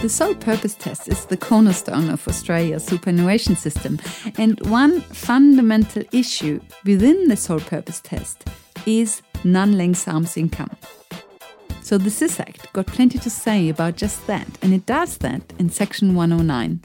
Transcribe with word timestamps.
The 0.00 0.08
sole 0.08 0.36
purpose 0.36 0.76
test 0.76 1.08
is 1.08 1.24
the 1.24 1.36
cornerstone 1.36 2.08
of 2.08 2.28
Australia's 2.28 2.84
superannuation 2.84 3.56
system, 3.56 3.98
and 4.36 4.64
one 4.68 5.00
fundamental 5.00 6.04
issue 6.12 6.60
within 6.84 7.26
the 7.26 7.36
sole 7.36 7.58
purpose 7.58 8.00
test 8.00 8.44
is 8.86 9.22
non 9.42 9.76
length 9.76 10.06
arms 10.06 10.36
income. 10.36 10.70
So 11.82 11.98
the 11.98 12.10
SIS 12.10 12.38
Act 12.38 12.72
got 12.72 12.86
plenty 12.86 13.18
to 13.18 13.28
say 13.28 13.70
about 13.70 13.96
just 13.96 14.24
that, 14.28 14.46
and 14.62 14.72
it 14.72 14.86
does 14.86 15.18
that 15.18 15.42
in 15.58 15.68
Section 15.68 16.14
109. 16.14 16.80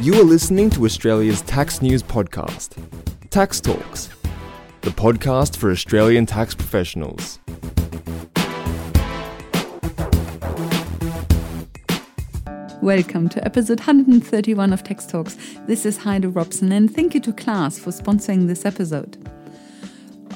You 0.00 0.14
are 0.14 0.24
listening 0.24 0.70
to 0.70 0.84
Australia's 0.84 1.42
tax 1.42 1.82
news 1.82 2.04
podcast, 2.04 2.76
Tax 3.30 3.60
Talks, 3.60 4.10
the 4.82 4.90
podcast 4.90 5.56
for 5.56 5.72
Australian 5.72 6.24
tax 6.24 6.54
professionals. 6.54 7.40
Welcome 12.82 13.28
to 13.30 13.44
episode 13.44 13.80
131 13.80 14.72
of 14.72 14.84
Tax 14.84 15.04
Talks. 15.04 15.36
This 15.66 15.84
is 15.84 15.96
Heide 15.96 16.32
Robson, 16.36 16.70
and 16.70 16.88
thank 16.88 17.12
you 17.12 17.20
to 17.22 17.32
Class 17.32 17.76
for 17.76 17.90
sponsoring 17.90 18.46
this 18.46 18.64
episode. 18.64 19.18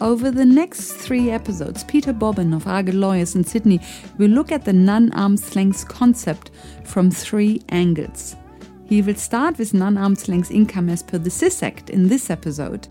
Over 0.01 0.32
the 0.32 0.45
next 0.45 0.95
three 0.95 1.30
episodes, 1.30 1.84
Peter 1.84 2.12
Bobbin 2.12 2.52
of 2.52 2.66
Argyle 2.66 2.96
Lawyers 2.96 3.37
in 3.37 3.45
Sydney 3.45 3.80
will 4.18 4.30
look 4.30 4.51
at 4.51 4.65
the 4.65 4.73
non 4.73 5.12
arm's 5.12 5.55
length 5.55 5.87
concept 5.87 6.51
from 6.82 7.12
three 7.12 7.62
angles. 7.68 8.34
He 8.87 9.02
will 9.02 9.15
start 9.15 9.56
with 9.56 9.73
non 9.73 9.96
arm's 9.96 10.29
length 10.29 10.51
income 10.51 10.88
as 10.88 11.04
per 11.04 11.18
the 11.18 11.30
SIS 11.30 11.62
Act 11.62 11.90
in 11.90 12.09
this 12.09 12.29
episode, 12.29 12.88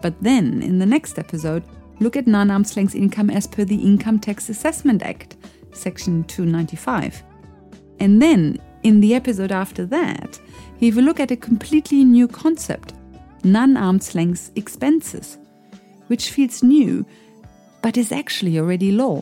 but 0.00 0.14
then 0.22 0.62
in 0.62 0.78
the 0.78 0.86
next 0.86 1.18
episode, 1.18 1.64
look 2.00 2.16
at 2.16 2.26
non 2.26 2.50
arm's 2.50 2.74
length 2.78 2.94
income 2.94 3.28
as 3.28 3.46
per 3.46 3.62
the 3.62 3.76
Income 3.76 4.20
Tax 4.20 4.48
Assessment 4.48 5.02
Act, 5.02 5.36
Section 5.72 6.24
295. 6.24 7.22
And 8.00 8.20
then 8.20 8.58
in 8.86 9.00
the 9.00 9.16
episode 9.16 9.50
after 9.50 9.84
that, 9.84 10.38
he 10.78 10.92
will 10.92 11.02
look 11.02 11.18
at 11.18 11.32
a 11.32 11.36
completely 11.36 12.04
new 12.04 12.28
concept 12.28 12.94
non 13.42 13.76
arm's 13.76 14.14
length 14.14 14.52
expenses, 14.54 15.38
which 16.06 16.30
feels 16.30 16.62
new 16.62 17.04
but 17.82 17.96
is 17.96 18.12
actually 18.12 18.60
already 18.60 18.92
law. 18.92 19.20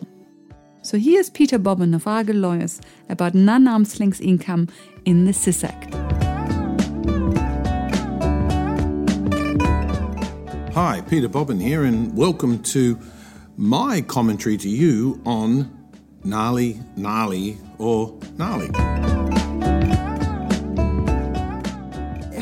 So 0.83 0.99
here's 0.99 1.31
Peter 1.31 1.57
Bobbin 1.57 1.95
of 1.95 2.07
Argyle 2.07 2.37
Lawyers 2.37 2.79
about 3.09 3.33
non 3.33 3.67
arm's 3.67 3.99
length 3.99 4.21
income 4.21 4.69
in 5.07 5.25
the 5.25 5.33
SIS 5.33 5.65
Act. 5.65 5.95
Hi, 10.75 11.01
Peter 11.09 11.29
Bobbin 11.29 11.59
here, 11.59 11.85
and 11.85 12.15
welcome 12.15 12.63
to 12.65 12.99
my 13.57 14.03
commentary 14.03 14.59
to 14.59 14.69
you 14.69 15.23
on 15.25 15.71
gnarly, 16.23 16.83
gnarly, 16.97 17.57
or 17.79 18.15
gnarly. 18.37 19.24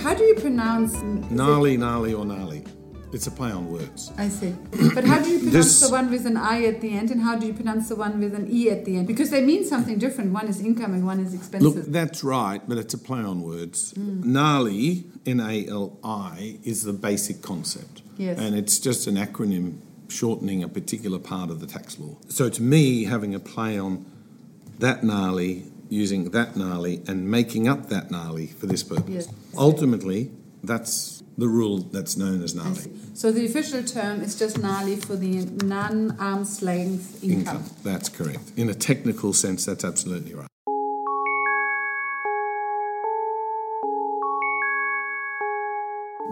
How 0.02 0.14
do 0.14 0.24
you 0.24 0.34
pronounce 0.34 0.94
Gnarly, 1.30 1.76
gnarly, 1.76 2.12
or 2.12 2.24
gnarly. 2.24 2.64
It's 3.12 3.26
a 3.26 3.30
play 3.30 3.50
on 3.50 3.70
words. 3.70 4.10
I 4.16 4.28
see. 4.28 4.54
But 4.94 5.04
how 5.04 5.22
do 5.22 5.28
you 5.30 5.38
pronounce 5.42 5.52
This- 5.52 5.80
the 5.80 5.90
one 5.90 6.10
with 6.10 6.26
an 6.26 6.36
I 6.36 6.64
at 6.64 6.80
the 6.80 6.90
end 6.96 7.10
and 7.10 7.20
how 7.20 7.36
do 7.36 7.46
you 7.46 7.52
pronounce 7.52 7.88
the 7.90 7.96
one 7.96 8.18
with 8.20 8.34
an 8.34 8.48
E 8.50 8.70
at 8.70 8.84
the 8.86 8.96
end? 8.96 9.06
Because 9.06 9.30
they 9.30 9.42
mean 9.42 9.64
something 9.64 9.98
different. 9.98 10.32
One 10.32 10.48
is 10.48 10.60
income 10.60 10.94
and 10.94 11.06
one 11.06 11.20
is 11.20 11.34
expenses. 11.34 11.74
Look, 11.76 11.86
that's 11.86 12.24
right, 12.24 12.66
but 12.66 12.78
it's 12.78 12.94
a 12.94 12.98
play 12.98 13.20
on 13.20 13.42
words. 13.42 13.92
Mm. 13.94 14.24
Gnarly, 14.24 15.04
N 15.26 15.40
A 15.40 15.66
L 15.68 15.98
I, 16.02 16.58
is 16.64 16.84
the 16.84 16.92
basic 16.94 17.42
concept. 17.42 18.00
Yes. 18.16 18.38
And 18.38 18.54
it's 18.56 18.78
just 18.78 19.06
an 19.06 19.16
acronym 19.16 19.78
shortening 20.08 20.62
a 20.62 20.68
particular 20.68 21.18
part 21.18 21.50
of 21.50 21.60
the 21.60 21.66
tax 21.66 21.98
law. 21.98 22.16
So 22.28 22.48
to 22.48 22.62
me, 22.62 23.04
having 23.04 23.34
a 23.34 23.40
play 23.40 23.78
on 23.78 24.04
that 24.78 25.04
gnarly, 25.04 25.64
using 25.92 26.30
that 26.30 26.56
gnarly, 26.56 27.02
and 27.06 27.30
making 27.30 27.68
up 27.68 27.88
that 27.90 28.10
gnarly 28.10 28.46
for 28.46 28.66
this 28.66 28.82
purpose. 28.82 29.28
Ultimately, 29.56 30.30
that's 30.62 31.22
the 31.36 31.48
rule 31.48 31.78
that's 31.78 32.16
known 32.16 32.42
as 32.42 32.54
gnarly. 32.54 32.90
So 33.14 33.30
the 33.30 33.44
official 33.44 33.82
term 33.82 34.22
is 34.22 34.38
just 34.38 34.58
gnarly 34.58 34.96
for 34.96 35.16
the 35.16 35.44
non 35.64 36.18
arm's 36.18 36.62
length 36.62 37.22
income. 37.22 37.56
Income. 37.56 37.64
That's 37.82 38.08
correct. 38.08 38.52
In 38.56 38.70
a 38.70 38.74
technical 38.74 39.32
sense, 39.32 39.66
that's 39.66 39.84
absolutely 39.84 40.34
right. 40.34 40.48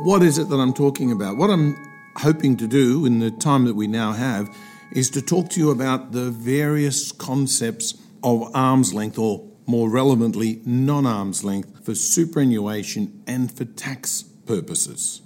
What 0.02 0.22
is 0.22 0.38
it 0.38 0.48
that 0.48 0.56
I'm 0.56 0.72
talking 0.72 1.12
about? 1.12 1.36
What 1.36 1.50
I'm 1.50 1.76
hoping 2.16 2.56
to 2.56 2.66
do 2.66 3.04
in 3.04 3.18
the 3.18 3.30
time 3.30 3.66
that 3.66 3.74
we 3.74 3.86
now 3.86 4.12
have 4.12 4.48
is 4.92 5.10
to 5.10 5.20
talk 5.20 5.50
to 5.50 5.60
you 5.60 5.70
about 5.70 6.12
the 6.12 6.30
various 6.30 7.12
concepts 7.12 7.94
of 8.22 8.50
arm's 8.54 8.92
length, 8.94 9.18
or 9.18 9.49
more 9.70 9.88
relevantly, 9.88 10.60
non 10.64 11.06
arm's 11.06 11.44
length, 11.44 11.84
for 11.84 11.94
superannuation 11.94 13.22
and 13.26 13.56
for 13.56 13.64
tax 13.64 14.22
purposes. 14.22 15.22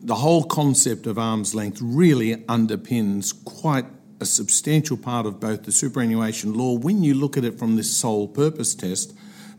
The 0.00 0.14
whole 0.14 0.44
concept 0.44 1.06
of 1.08 1.18
arm's 1.18 1.56
length 1.56 1.80
really 1.82 2.36
underpins 2.36 3.34
quite 3.44 3.86
a 4.20 4.24
substantial 4.24 4.96
part 4.96 5.26
of 5.26 5.40
both 5.40 5.64
the 5.64 5.72
superannuation 5.72 6.54
law 6.54 6.78
when 6.78 7.02
you 7.02 7.14
look 7.14 7.36
at 7.36 7.44
it 7.44 7.58
from 7.58 7.74
this 7.74 7.96
sole 7.96 8.28
purpose 8.28 8.74
test. 8.76 9.12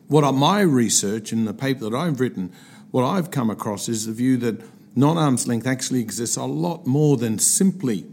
What 0.07 0.29
my 0.31 0.61
research 0.61 1.33
in 1.33 1.43
the 1.43 1.53
paper 1.53 1.89
that 1.89 1.95
I've 1.95 2.21
written, 2.21 2.53
what 2.91 3.03
I've 3.03 3.31
come 3.31 3.49
across 3.49 3.89
is 3.89 4.05
the 4.05 4.13
view 4.13 4.37
that 4.37 4.61
non 4.95 5.17
arm's 5.17 5.45
length 5.45 5.67
actually 5.67 5.99
exists 5.99 6.37
a 6.37 6.45
lot 6.45 6.87
more 6.87 7.17
than 7.17 7.37
simply 7.37 8.05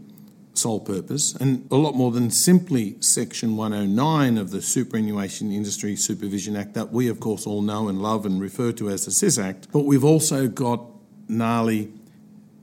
sole 0.57 0.79
purpose 0.79 1.35
and 1.35 1.67
a 1.71 1.75
lot 1.75 1.95
more 1.95 2.11
than 2.11 2.31
simply 2.31 2.95
Section 2.99 3.55
109 3.55 4.37
of 4.37 4.51
the 4.51 4.61
Superannuation 4.61 5.51
Industry 5.51 5.95
Supervision 5.95 6.55
Act 6.55 6.73
that 6.73 6.91
we, 6.91 7.07
of 7.07 7.19
course, 7.19 7.45
all 7.45 7.61
know 7.61 7.87
and 7.87 8.01
love 8.01 8.25
and 8.25 8.41
refer 8.41 8.71
to 8.73 8.89
as 8.89 9.05
the 9.05 9.11
SIS 9.11 9.37
Act. 9.37 9.67
But 9.71 9.81
we've 9.85 10.03
also 10.03 10.47
got 10.47 10.83
gnarly 11.27 11.91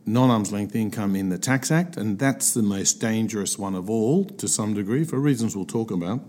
non 0.07 0.31
arm's 0.31 0.53
length 0.53 0.75
income 0.75 1.17
in 1.17 1.29
the 1.29 1.39
Tax 1.39 1.71
Act, 1.71 1.97
and 1.97 2.19
that's 2.19 2.55
the 2.55 2.63
most 2.63 3.01
dangerous 3.01 3.59
one 3.59 3.75
of 3.75 3.89
all 3.89 4.25
to 4.25 4.49
some 4.49 4.75
degree 4.75 5.05
for 5.05 5.19
reasons 5.19 5.57
we'll 5.57 5.65
talk 5.65 5.91
about. 5.91 6.21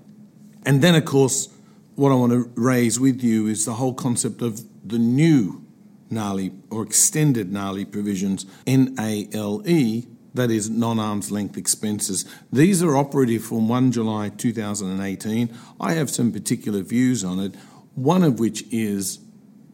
And 0.65 0.81
then, 0.81 0.95
of 0.95 1.05
course, 1.05 1.49
what 1.95 2.11
I 2.11 2.15
want 2.15 2.31
to 2.31 2.51
raise 2.55 2.99
with 2.99 3.23
you 3.23 3.47
is 3.47 3.65
the 3.65 3.73
whole 3.73 3.93
concept 3.93 4.41
of 4.41 4.61
the 4.87 4.99
new 4.99 5.65
gnarly 6.09 6.51
or 6.69 6.83
extended 6.83 7.51
gnarly 7.51 7.85
provisions, 7.85 8.45
NALE, 8.67 10.03
that 10.35 10.51
is 10.51 10.69
non 10.69 10.99
arm's 10.99 11.31
length 11.31 11.57
expenses. 11.57 12.25
These 12.51 12.83
are 12.83 12.95
operative 12.95 13.43
from 13.43 13.67
1 13.67 13.91
July 13.91 14.29
2018. 14.29 15.53
I 15.79 15.93
have 15.93 16.09
some 16.09 16.31
particular 16.31 16.81
views 16.81 17.23
on 17.23 17.39
it, 17.39 17.55
one 17.95 18.23
of 18.23 18.39
which 18.39 18.63
is 18.71 19.19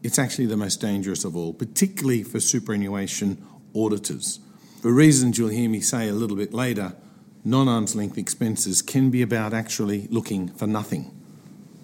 it's 0.02 0.18
actually 0.18 0.46
the 0.46 0.56
most 0.56 0.80
dangerous 0.80 1.24
of 1.24 1.36
all, 1.36 1.52
particularly 1.52 2.22
for 2.22 2.40
superannuation 2.40 3.44
auditors. 3.74 4.40
For 4.80 4.92
reasons 4.92 5.38
you'll 5.38 5.48
hear 5.48 5.68
me 5.68 5.80
say 5.80 6.08
a 6.08 6.12
little 6.12 6.36
bit 6.36 6.52
later, 6.52 6.96
non 7.44 7.68
arm's 7.68 7.94
length 7.94 8.18
expenses 8.18 8.82
can 8.82 9.10
be 9.10 9.22
about 9.22 9.52
actually 9.52 10.08
looking 10.08 10.48
for 10.48 10.66
nothing 10.66 11.16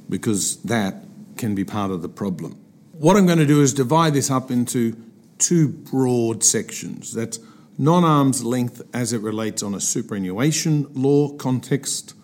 because 0.08 0.56
that 0.62 1.04
can 1.36 1.54
be 1.54 1.64
part 1.64 1.90
of 1.90 2.02
the 2.02 2.08
problem. 2.08 2.58
What 2.92 3.16
I'm 3.16 3.26
going 3.26 3.38
to 3.38 3.46
do 3.46 3.62
is 3.62 3.72
divide 3.72 4.14
this 4.14 4.30
up 4.30 4.50
into 4.50 4.96
two 5.38 5.68
broad 5.68 6.42
sections. 6.42 7.12
That's 7.12 7.38
non 7.78 8.04
arm's 8.04 8.44
length 8.44 8.82
as 8.92 9.12
it 9.12 9.20
relates 9.20 9.62
on 9.62 9.74
a 9.74 9.80
superannuation 9.80 10.88
law 10.94 11.30
context, 11.36 12.14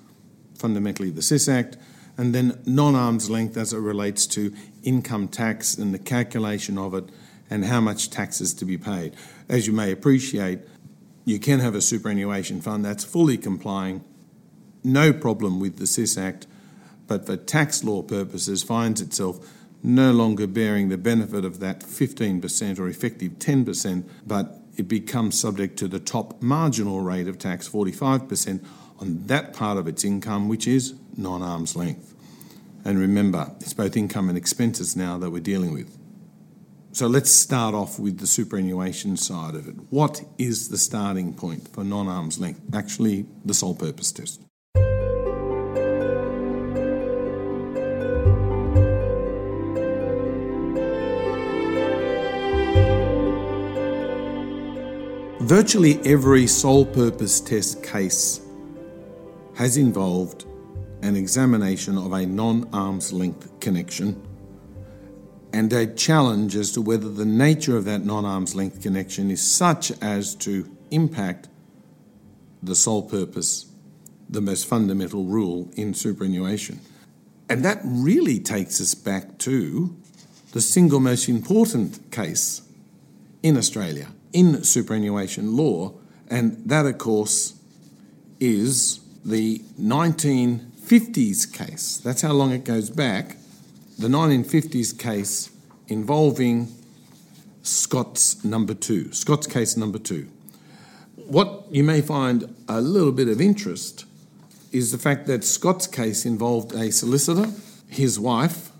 fundamentally 0.58 1.10
the 1.10 1.22
SIS 1.22 1.48
Act, 1.48 1.76
and 2.18 2.34
then 2.34 2.60
non 2.66 2.94
arm's 2.96 3.30
length 3.30 3.56
as 3.56 3.72
it 3.72 3.78
relates 3.78 4.26
to 4.26 4.52
income 4.82 5.28
tax 5.28 5.78
and 5.78 5.94
the 5.94 5.98
calculation 5.98 6.76
of 6.76 6.92
it 6.94 7.04
and 7.48 7.64
how 7.64 7.80
much 7.80 8.10
tax 8.10 8.40
is 8.40 8.52
to 8.54 8.64
be 8.64 8.76
paid. 8.76 9.14
As 9.48 9.66
you 9.66 9.72
may 9.72 9.92
appreciate, 9.92 10.60
you 11.24 11.38
can 11.38 11.60
have 11.60 11.74
a 11.74 11.80
superannuation 11.80 12.60
fund 12.60 12.84
that's 12.84 13.04
fully 13.04 13.38
complying, 13.38 14.04
no 14.82 15.12
problem 15.12 15.60
with 15.60 15.78
the 15.78 15.86
SIS 15.86 16.18
Act, 16.18 16.46
but 17.06 17.26
for 17.26 17.36
tax 17.36 17.84
law 17.84 18.02
purposes 18.02 18.62
finds 18.62 19.00
itself 19.00 19.46
no 19.82 20.12
longer 20.12 20.46
bearing 20.46 20.88
the 20.88 20.98
benefit 20.98 21.44
of 21.44 21.60
that 21.60 21.80
15% 21.80 22.78
or 22.78 22.88
effective 22.88 23.32
10%, 23.32 24.04
but 24.26 24.63
it 24.76 24.88
becomes 24.88 25.38
subject 25.38 25.78
to 25.78 25.88
the 25.88 26.00
top 26.00 26.42
marginal 26.42 27.00
rate 27.00 27.28
of 27.28 27.38
tax, 27.38 27.68
45%, 27.68 28.64
on 29.00 29.26
that 29.26 29.52
part 29.52 29.78
of 29.78 29.88
its 29.88 30.04
income, 30.04 30.48
which 30.48 30.66
is 30.66 30.94
non 31.16 31.42
arm's 31.42 31.76
length. 31.76 32.14
And 32.84 32.98
remember, 32.98 33.52
it's 33.60 33.72
both 33.72 33.96
income 33.96 34.28
and 34.28 34.36
expenses 34.36 34.94
now 34.94 35.18
that 35.18 35.30
we're 35.30 35.40
dealing 35.40 35.72
with. 35.72 35.98
So 36.92 37.08
let's 37.08 37.32
start 37.32 37.74
off 37.74 37.98
with 37.98 38.18
the 38.18 38.26
superannuation 38.26 39.16
side 39.16 39.54
of 39.56 39.66
it. 39.66 39.74
What 39.90 40.22
is 40.38 40.68
the 40.68 40.78
starting 40.78 41.34
point 41.34 41.66
for 41.68 41.82
non 41.82 42.08
arm's 42.08 42.38
length? 42.38 42.60
Actually, 42.72 43.26
the 43.44 43.54
sole 43.54 43.74
purpose 43.74 44.12
test. 44.12 44.40
Virtually 55.44 56.00
every 56.06 56.46
sole 56.46 56.86
purpose 56.86 57.38
test 57.38 57.82
case 57.82 58.40
has 59.56 59.76
involved 59.76 60.46
an 61.02 61.16
examination 61.16 61.98
of 61.98 62.14
a 62.14 62.24
non 62.24 62.66
arm's 62.72 63.12
length 63.12 63.60
connection 63.60 64.26
and 65.52 65.70
a 65.74 65.86
challenge 65.86 66.56
as 66.56 66.72
to 66.72 66.80
whether 66.80 67.10
the 67.10 67.26
nature 67.26 67.76
of 67.76 67.84
that 67.84 68.06
non 68.06 68.24
arm's 68.24 68.54
length 68.54 68.80
connection 68.80 69.30
is 69.30 69.42
such 69.42 69.92
as 70.00 70.34
to 70.36 70.66
impact 70.90 71.48
the 72.62 72.74
sole 72.74 73.02
purpose, 73.02 73.66
the 74.30 74.40
most 74.40 74.64
fundamental 74.64 75.24
rule 75.24 75.70
in 75.76 75.92
superannuation. 75.92 76.80
And 77.50 77.62
that 77.66 77.82
really 77.84 78.40
takes 78.40 78.80
us 78.80 78.94
back 78.94 79.36
to 79.40 79.94
the 80.52 80.62
single 80.62 81.00
most 81.00 81.28
important 81.28 82.10
case 82.10 82.62
in 83.42 83.58
Australia 83.58 84.08
in 84.34 84.64
superannuation 84.64 85.56
law, 85.56 85.94
and 86.28 86.60
that, 86.68 86.84
of 86.84 86.98
course, 86.98 87.54
is 88.40 89.00
the 89.24 89.60
1950s 89.80 91.50
case. 91.50 91.96
That's 91.96 92.20
how 92.20 92.32
long 92.32 92.52
it 92.52 92.64
goes 92.64 92.90
back. 92.90 93.36
The 93.98 94.08
1950s 94.08 94.98
case 94.98 95.50
involving 95.88 96.68
Scott's 97.62 98.44
number 98.44 98.74
two, 98.74 99.12
Scott's 99.12 99.46
case 99.46 99.76
number 99.76 99.98
two. 99.98 100.28
What 101.16 101.64
you 101.70 101.84
may 101.84 102.02
find 102.02 102.54
a 102.68 102.80
little 102.80 103.12
bit 103.12 103.28
of 103.28 103.40
interest 103.40 104.04
is 104.72 104.90
the 104.92 104.98
fact 104.98 105.26
that 105.28 105.44
Scott's 105.44 105.86
case 105.86 106.26
involved 106.26 106.72
a 106.72 106.90
solicitor, 106.90 107.52
his 107.88 108.18
wife, 108.18 108.70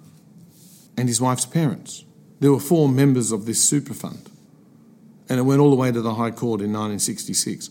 and 0.97 1.09
his 1.09 1.21
wife's 1.21 1.47
parents. 1.47 2.05
There 2.41 2.53
were 2.53 2.61
four 2.61 2.89
members 2.89 3.33
of 3.33 3.47
this 3.47 3.63
super 3.63 3.95
fund, 3.95 4.29
and 5.29 5.39
it 5.39 5.43
went 5.43 5.61
all 5.61 5.71
the 5.71 5.77
way 5.77 5.91
to 5.91 6.03
the 6.03 6.15
High 6.15 6.31
Court 6.31 6.61
in 6.61 6.73
1966. 6.73 7.71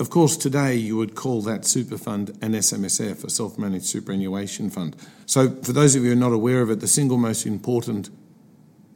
Of 0.00 0.10
course, 0.10 0.36
today 0.36 0.74
you 0.74 0.96
would 0.96 1.14
call 1.14 1.42
that 1.42 1.64
super 1.64 1.98
fund 1.98 2.30
an 2.40 2.52
SMSF, 2.52 3.24
a 3.24 3.30
self 3.30 3.58
managed 3.58 3.86
superannuation 3.86 4.70
fund. 4.70 4.96
So, 5.26 5.50
for 5.62 5.72
those 5.72 5.96
of 5.96 6.02
you 6.02 6.10
who 6.10 6.16
are 6.16 6.20
not 6.20 6.32
aware 6.32 6.60
of 6.60 6.70
it, 6.70 6.80
the 6.80 6.88
single 6.88 7.16
most 7.16 7.46
important 7.46 8.10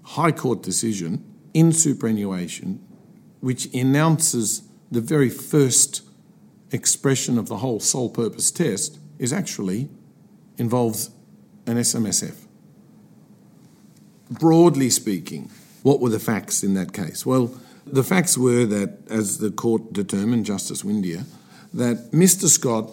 High 0.02 0.32
Court 0.32 0.62
decision 0.62 1.25
in 1.54 1.72
superannuation, 1.72 2.81
which 3.40 3.72
announces 3.75 4.62
the 4.90 5.00
very 5.00 5.28
first 5.28 6.02
expression 6.70 7.38
of 7.38 7.49
the 7.49 7.58
whole 7.58 7.81
sole 7.81 8.08
purpose 8.08 8.50
test, 8.50 8.99
is 9.19 9.32
actually 9.32 9.88
involves 10.58 11.10
an 11.66 11.76
SMSF. 11.76 12.46
Broadly 14.31 14.90
speaking, 14.90 15.50
what 15.82 16.00
were 16.00 16.08
the 16.08 16.20
facts 16.20 16.62
in 16.62 16.75
that 16.75 16.93
case? 16.93 17.26
Well, 17.26 17.54
the 17.87 18.02
facts 18.02 18.38
were 18.38 18.64
that, 18.67 18.99
as 19.11 19.38
the 19.38 19.50
court 19.50 19.93
determined, 19.93 20.46
Justice 20.46 20.82
Windeyer, 20.82 21.25
that 21.75 22.12
Mr. 22.12 22.46
Scott 22.46 22.90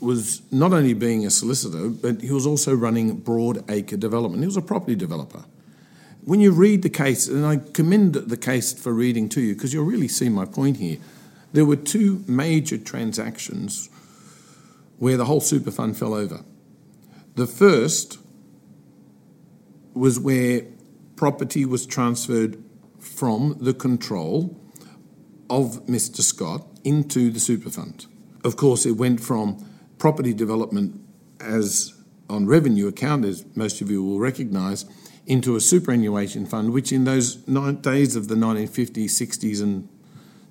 was 0.00 0.42
not 0.50 0.72
only 0.72 0.94
being 0.94 1.24
a 1.24 1.30
solicitor, 1.30 1.88
but 1.88 2.20
he 2.20 2.32
was 2.32 2.46
also 2.46 2.74
running 2.74 3.16
Broad 3.18 3.64
Acre 3.70 3.96
Development. 3.96 4.42
He 4.42 4.46
was 4.46 4.56
a 4.56 4.62
property 4.62 4.96
developer. 4.96 5.44
When 6.24 6.40
you 6.40 6.52
read 6.52 6.82
the 6.82 6.90
case, 6.90 7.28
and 7.28 7.46
I 7.46 7.56
commend 7.72 8.14
the 8.14 8.36
case 8.36 8.72
for 8.72 8.92
reading 8.92 9.28
to 9.30 9.40
you 9.40 9.54
because 9.54 9.72
you'll 9.72 9.84
really 9.84 10.08
see 10.08 10.28
my 10.28 10.44
point 10.44 10.76
here, 10.78 10.98
there 11.52 11.64
were 11.64 11.76
two 11.76 12.24
major 12.26 12.78
transactions 12.78 13.90
where 14.98 15.16
the 15.16 15.24
whole 15.24 15.40
super 15.40 15.70
fund 15.70 15.96
fell 15.96 16.14
over. 16.14 16.44
The 17.34 17.46
first 17.46 18.18
was 19.94 20.18
where 20.18 20.62
property 21.16 21.64
was 21.64 21.86
transferred 21.86 22.61
from 23.02 23.56
the 23.60 23.74
control 23.74 24.58
of 25.50 25.86
Mr. 25.86 26.22
Scott 26.22 26.66
into 26.84 27.30
the 27.30 27.40
super 27.40 27.70
fund. 27.70 28.06
Of 28.44 28.56
course, 28.56 28.86
it 28.86 28.92
went 28.92 29.20
from 29.20 29.64
property 29.98 30.32
development 30.32 31.00
as 31.40 31.94
on 32.30 32.46
revenue 32.46 32.88
account, 32.88 33.24
as 33.24 33.44
most 33.54 33.80
of 33.80 33.90
you 33.90 34.02
will 34.02 34.18
recognise, 34.18 34.84
into 35.26 35.54
a 35.54 35.60
superannuation 35.60 36.46
fund, 36.46 36.72
which 36.72 36.90
in 36.92 37.04
those 37.04 37.36
days 37.36 38.16
of 38.16 38.28
the 38.28 38.34
1950s, 38.34 39.04
60s, 39.04 39.62
and 39.62 39.88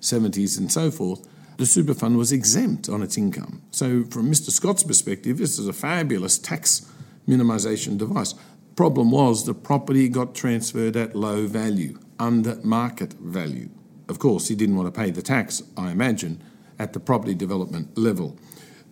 70s 0.00 0.58
and 0.58 0.70
so 0.70 0.90
forth, 0.90 1.28
the 1.58 1.66
super 1.66 1.94
fund 1.94 2.16
was 2.16 2.32
exempt 2.32 2.88
on 2.88 3.02
its 3.02 3.18
income. 3.18 3.62
So, 3.70 4.04
from 4.04 4.30
Mr. 4.30 4.50
Scott's 4.50 4.82
perspective, 4.82 5.38
this 5.38 5.58
is 5.58 5.68
a 5.68 5.72
fabulous 5.72 6.38
tax 6.38 6.90
minimisation 7.28 7.98
device. 7.98 8.34
Problem 8.74 9.10
was 9.10 9.44
the 9.44 9.54
property 9.54 10.08
got 10.08 10.34
transferred 10.34 10.96
at 10.96 11.14
low 11.14 11.46
value, 11.46 11.98
under 12.22 12.54
market 12.62 13.14
value. 13.14 13.68
Of 14.08 14.20
course, 14.20 14.46
he 14.46 14.54
didn't 14.54 14.76
want 14.76 14.92
to 14.92 14.98
pay 14.98 15.10
the 15.10 15.22
tax, 15.22 15.60
I 15.76 15.90
imagine, 15.90 16.40
at 16.78 16.92
the 16.92 17.00
property 17.00 17.34
development 17.34 17.98
level. 17.98 18.38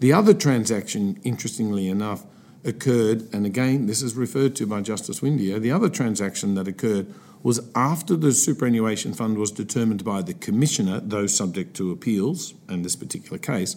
The 0.01 0.13
other 0.13 0.35
transaction, 0.35 1.21
interestingly 1.23 1.89
enough, 1.89 2.27
occurred, 2.65 3.33
and 3.33 3.47
again, 3.47 3.87
this 3.87 4.03
is 4.03 4.17
referred 4.17 4.57
to 4.57 4.67
by 4.67 4.81
Justice 4.81 5.21
Windeyer, 5.21 5.61
the 5.61 5.71
other 5.71 5.89
transaction 5.89 6.55
that 6.57 6.67
occurred 6.67 7.07
was 7.43 7.61
after 7.75 8.17
the 8.17 8.33
superannuation 8.33 9.15
fund 9.15 9.39
was 9.39 9.53
determined 9.53 10.05
by 10.05 10.23
the 10.23 10.35
Commissioner, 10.35 11.01
though 11.01 11.27
subject 11.27 11.75
to 11.77 11.93
appeals, 11.93 12.55
in 12.69 12.83
this 12.83 12.97
particular 12.97 13.39
case, 13.39 13.77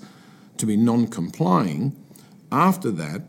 to 0.58 0.66
be 0.66 0.76
non 0.76 1.08
complying. 1.08 1.96
After 2.52 2.92
that, 2.92 3.22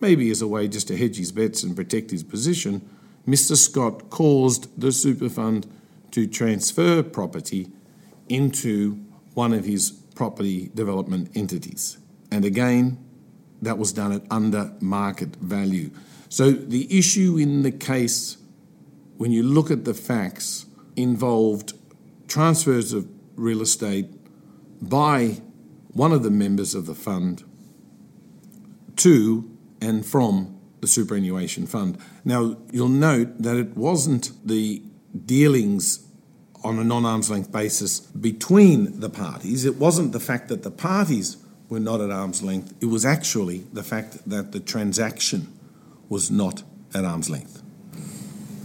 maybe 0.00 0.30
as 0.30 0.42
a 0.42 0.48
way 0.48 0.68
just 0.68 0.88
to 0.88 0.96
hedge 0.96 1.16
his 1.16 1.32
bets 1.32 1.62
and 1.62 1.76
protect 1.76 2.10
his 2.10 2.24
position, 2.24 2.86
Mr. 3.26 3.56
Scott 3.56 4.10
caused 4.10 4.68
the 4.80 4.92
super 4.92 5.28
fund 5.28 5.66
to 6.10 6.26
transfer 6.26 7.02
property 7.02 7.68
into 8.28 8.94
one 9.34 9.52
of 9.52 9.64
his 9.64 9.90
property 10.14 10.70
development 10.74 11.30
entities. 11.34 11.98
And 12.30 12.44
again, 12.44 12.98
that 13.60 13.78
was 13.78 13.92
done 13.92 14.12
at 14.12 14.22
under 14.30 14.72
market 14.80 15.36
value. 15.36 15.90
So 16.28 16.50
the 16.50 16.98
issue 16.98 17.36
in 17.36 17.62
the 17.62 17.70
case, 17.70 18.38
when 19.16 19.30
you 19.30 19.42
look 19.42 19.70
at 19.70 19.84
the 19.84 19.94
facts, 19.94 20.66
involved 20.96 21.74
transfers 22.26 22.92
of 22.92 23.08
real 23.36 23.62
estate 23.62 24.08
by 24.80 25.40
one 25.92 26.12
of 26.12 26.22
the 26.22 26.30
members 26.30 26.74
of 26.74 26.86
the 26.86 26.94
fund 26.94 27.44
to 28.96 29.50
and 29.80 30.04
from 30.04 30.58
the 30.82 30.88
superannuation 30.88 31.66
fund. 31.66 31.96
Now, 32.24 32.56
you'll 32.72 32.88
note 32.88 33.38
that 33.38 33.56
it 33.56 33.76
wasn't 33.76 34.32
the 34.46 34.82
dealings 35.24 36.06
on 36.64 36.78
a 36.78 36.84
non 36.84 37.06
arm's 37.06 37.30
length 37.30 37.50
basis 37.50 38.00
between 38.00 39.00
the 39.00 39.08
parties, 39.08 39.64
it 39.64 39.76
wasn't 39.76 40.12
the 40.12 40.20
fact 40.20 40.48
that 40.48 40.64
the 40.64 40.70
parties 40.70 41.36
were 41.68 41.80
not 41.80 42.00
at 42.00 42.10
arm's 42.10 42.42
length, 42.42 42.74
it 42.80 42.86
was 42.86 43.06
actually 43.06 43.58
the 43.72 43.82
fact 43.82 44.28
that 44.28 44.52
the 44.52 44.60
transaction 44.60 45.56
was 46.08 46.30
not 46.30 46.64
at 46.94 47.04
arm's 47.04 47.30
length. 47.30 47.61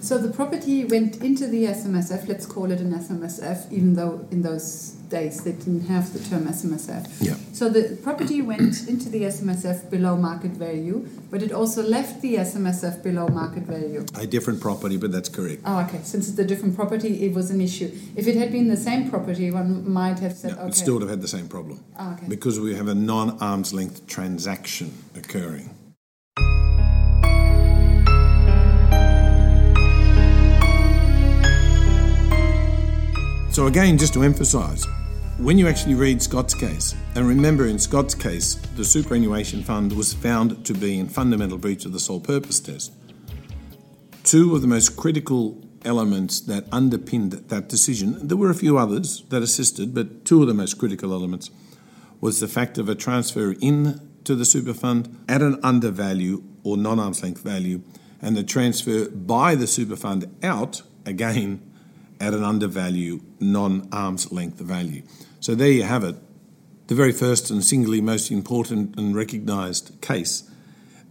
So 0.07 0.17
the 0.17 0.29
property 0.29 0.85
went 0.85 1.17
into 1.17 1.47
the 1.47 1.65
SMSF, 1.65 2.29
let's 2.29 2.45
call 2.45 2.71
it 2.71 2.79
an 2.79 2.93
SMSF, 2.93 3.69
even 3.73 3.93
though 3.95 4.25
in 4.31 4.41
those 4.41 4.91
days 5.09 5.43
they 5.43 5.51
didn't 5.51 5.85
have 5.87 6.13
the 6.13 6.19
term 6.29 6.45
SMSF. 6.45 7.05
Yeah. 7.19 7.35
So 7.51 7.67
the 7.67 7.97
property 8.01 8.41
went 8.41 8.87
into 8.87 9.09
the 9.09 9.23
SMSF 9.23 9.89
below 9.89 10.15
market 10.15 10.51
value, 10.51 11.05
but 11.29 11.43
it 11.43 11.51
also 11.51 11.83
left 11.83 12.21
the 12.21 12.35
SMSF 12.35 13.03
below 13.03 13.27
market 13.27 13.63
value. 13.63 14.05
A 14.15 14.25
different 14.25 14.61
property, 14.61 14.95
but 14.95 15.11
that's 15.11 15.27
correct. 15.27 15.63
Oh, 15.65 15.81
okay. 15.81 15.99
Since 16.03 16.29
it's 16.29 16.39
a 16.39 16.45
different 16.45 16.77
property, 16.77 17.25
it 17.25 17.33
was 17.33 17.51
an 17.51 17.59
issue. 17.59 17.91
If 18.15 18.29
it 18.29 18.37
had 18.37 18.49
been 18.53 18.69
the 18.69 18.77
same 18.77 19.09
property, 19.09 19.51
one 19.51 19.91
might 19.91 20.19
have 20.19 20.37
said, 20.37 20.53
okay. 20.53 20.67
It 20.69 20.75
still 20.75 20.93
would 20.93 21.01
have 21.01 21.11
had 21.11 21.21
the 21.21 21.27
same 21.27 21.49
problem. 21.49 21.83
Oh, 21.99 22.13
okay. 22.13 22.27
Because 22.29 22.61
we 22.61 22.75
have 22.75 22.87
a 22.87 22.95
non 22.95 23.37
arm's 23.41 23.73
length 23.73 24.07
transaction 24.07 24.93
occurring. 25.17 25.76
So, 33.57 33.65
again, 33.65 33.97
just 33.97 34.13
to 34.13 34.21
emphasise, 34.21 34.85
when 35.39 35.57
you 35.57 35.67
actually 35.67 35.95
read 35.95 36.21
Scott's 36.21 36.53
case, 36.53 36.93
and 37.15 37.27
remember 37.27 37.65
in 37.65 37.79
Scott's 37.79 38.13
case, 38.13 38.53
the 38.75 38.85
superannuation 38.85 39.63
fund 39.63 39.93
was 39.93 40.13
found 40.13 40.63
to 40.63 40.75
be 40.75 40.99
in 40.99 41.09
fundamental 41.09 41.57
breach 41.57 41.83
of 41.83 41.91
the 41.91 41.99
sole 41.99 42.19
purpose 42.19 42.59
test. 42.59 42.93
Two 44.23 44.55
of 44.55 44.61
the 44.61 44.67
most 44.67 44.95
critical 44.95 45.59
elements 45.83 46.39
that 46.41 46.65
underpinned 46.71 47.31
that 47.31 47.67
decision, 47.67 48.27
there 48.27 48.37
were 48.37 48.51
a 48.51 48.53
few 48.53 48.77
others 48.77 49.23
that 49.29 49.41
assisted, 49.41 49.95
but 49.95 50.23
two 50.23 50.43
of 50.43 50.47
the 50.47 50.53
most 50.53 50.77
critical 50.77 51.11
elements 51.11 51.49
was 52.21 52.39
the 52.39 52.47
fact 52.47 52.77
of 52.77 52.87
a 52.87 52.93
transfer 52.93 53.55
in 53.59 54.07
to 54.23 54.35
the 54.35 54.45
super 54.45 54.75
fund 54.75 55.17
at 55.27 55.41
an 55.41 55.59
undervalue 55.63 56.43
or 56.63 56.77
non 56.77 56.99
arm's 56.99 57.23
length 57.23 57.41
value, 57.41 57.81
and 58.21 58.37
the 58.37 58.43
transfer 58.43 59.09
by 59.09 59.55
the 59.55 59.65
super 59.65 59.95
fund 59.95 60.31
out, 60.43 60.83
again, 61.07 61.66
at 62.19 62.33
an 62.33 62.43
undervalue, 62.43 63.21
non 63.39 63.87
arm's 63.91 64.31
length 64.31 64.59
value. 64.59 65.03
So 65.39 65.55
there 65.55 65.71
you 65.71 65.83
have 65.83 66.03
it. 66.03 66.15
The 66.87 66.95
very 66.95 67.11
first 67.11 67.51
and 67.51 67.63
singly 67.63 68.01
most 68.01 68.31
important 68.31 68.97
and 68.97 69.15
recognised 69.15 69.99
case 70.01 70.49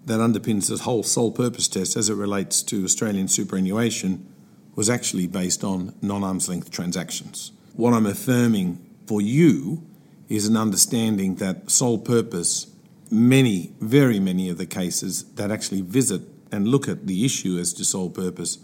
that 0.06 0.20
underpins 0.20 0.68
this 0.68 0.80
whole 0.80 1.02
sole 1.02 1.32
purpose 1.32 1.68
test 1.68 1.96
as 1.96 2.08
it 2.08 2.14
relates 2.14 2.62
to 2.62 2.84
Australian 2.84 3.28
superannuation 3.28 4.26
was 4.74 4.88
actually 4.88 5.26
based 5.26 5.64
on 5.64 5.94
non 6.00 6.22
arm's 6.24 6.48
length 6.48 6.70
transactions. 6.70 7.52
What 7.74 7.92
I'm 7.92 8.06
affirming 8.06 8.84
for 9.06 9.20
you 9.20 9.86
is 10.28 10.46
an 10.46 10.56
understanding 10.56 11.36
that 11.36 11.70
sole 11.70 11.98
purpose 11.98 12.66
many, 13.10 13.72
very 13.80 14.18
many 14.18 14.48
of 14.48 14.58
the 14.58 14.66
cases 14.66 15.24
that 15.34 15.50
actually 15.50 15.82
visit 15.82 16.22
and 16.50 16.68
look 16.68 16.88
at 16.88 17.06
the 17.06 17.24
issue 17.24 17.58
as 17.58 17.72
to 17.74 17.84
sole 17.84 18.10
purpose 18.10 18.58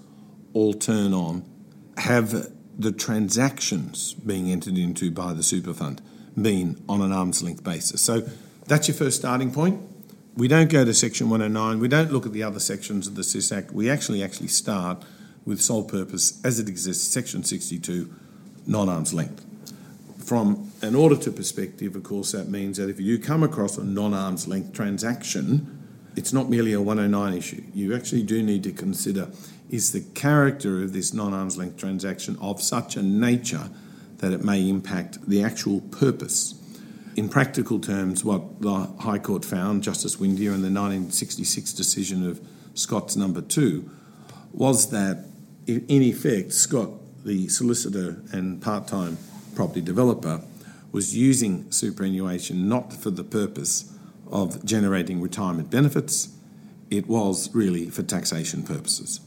all 0.53 0.73
turn 0.73 1.13
on 1.13 1.45
have 1.99 2.51
the 2.79 2.93
transactions 2.93 4.15
being 4.15 4.51
entered 4.51 4.79
into 4.79 5.11
by 5.11 5.33
the 5.33 5.43
super 5.43 5.75
fund 5.75 6.01
been 6.41 6.83
on 6.89 7.03
an 7.03 7.13
arm's 7.13 7.43
length 7.43 7.63
basis. 7.63 8.01
So 8.01 8.23
that's 8.67 8.89
your 8.89 8.97
first 8.97 9.19
starting 9.19 9.53
point. 9.53 9.81
We 10.35 10.49
don't 10.49 10.71
go 10.71 10.85
to 10.85 10.95
section 10.95 11.29
109, 11.29 11.79
we 11.79 11.89
don't 11.89 12.11
look 12.11 12.25
at 12.25 12.33
the 12.33 12.43
other 12.43 12.61
sections 12.61 13.07
of 13.07 13.17
the 13.17 13.25
SIS 13.25 13.53
Act. 13.53 13.73
We 13.73 13.91
actually 13.91 14.23
actually 14.23 14.49
start 14.49 15.05
with 15.45 15.61
sole 15.61 15.85
purpose 15.85 16.41
as 16.45 16.59
it 16.59 16.69
exists, 16.69 17.07
section 17.13 17.45
62, 17.45 18.13
non 18.67 18.89
arm's 18.89 19.13
length. 19.13 19.45
From 20.25 20.73
an 20.81 20.97
auditor 20.97 21.33
perspective, 21.33 21.97
of 21.97 22.05
course, 22.05 22.33
that 22.33 22.49
means 22.49 22.79
that 22.79 22.89
if 22.89 22.99
you 22.99 23.19
come 23.19 23.43
across 23.43 23.77
a 23.77 23.85
non 23.85 24.15
arm's 24.15 24.49
length 24.49 24.73
transaction, 24.73 25.72
it's 26.17 26.33
not 26.33 26.51
merely 26.51 26.73
a 26.73 26.81
109 26.81 27.35
issue. 27.35 27.63
You 27.75 27.95
actually 27.95 28.23
do 28.23 28.43
need 28.43 28.63
to 28.65 28.73
consider 28.73 29.29
is 29.71 29.93
the 29.93 30.01
character 30.01 30.83
of 30.83 30.93
this 30.93 31.15
non 31.15 31.33
arm's 31.33 31.57
length 31.57 31.79
transaction 31.79 32.37
of 32.41 32.61
such 32.61 32.97
a 32.97 33.03
nature 33.03 33.71
that 34.19 34.33
it 34.33 34.45
may 34.45 34.69
impact 34.69 35.29
the 35.29 35.43
actual 35.43 35.81
purpose. 35.81 36.55
In 37.17 37.29
practical 37.29 37.79
terms, 37.81 38.25
what 38.25 38.61
the 38.61 38.91
High 39.01 39.19
Court 39.19 39.45
found, 39.45 39.83
Justice 39.83 40.17
Windeyer 40.17 40.55
in 40.55 40.63
the 40.63 40.71
1966 40.71 41.73
decision 41.73 42.27
of 42.29 42.41
Scott's 42.75 43.17
number 43.17 43.43
two, 43.43 43.91
was 44.53 44.91
that 44.91 45.27
in 45.67 46.03
effect, 46.03 46.53
Scott, 46.53 46.91
the 47.25 47.49
solicitor 47.49 48.23
and 48.33 48.61
part 48.61 48.89
time 48.89 49.19
property 49.55 49.81
developer, 49.81 50.43
was 50.91 51.17
using 51.17 51.71
superannuation 51.71 52.69
not 52.69 52.93
for 52.93 53.11
the 53.11 53.25
purpose 53.25 53.93
of 54.33 54.65
generating 54.65 55.21
retirement 55.21 55.71
benefits, 55.71 56.35
it 56.91 57.07
was 57.07 57.55
really 57.55 57.89
for 57.91 58.03
taxation 58.03 58.63
purposes. 58.63 59.21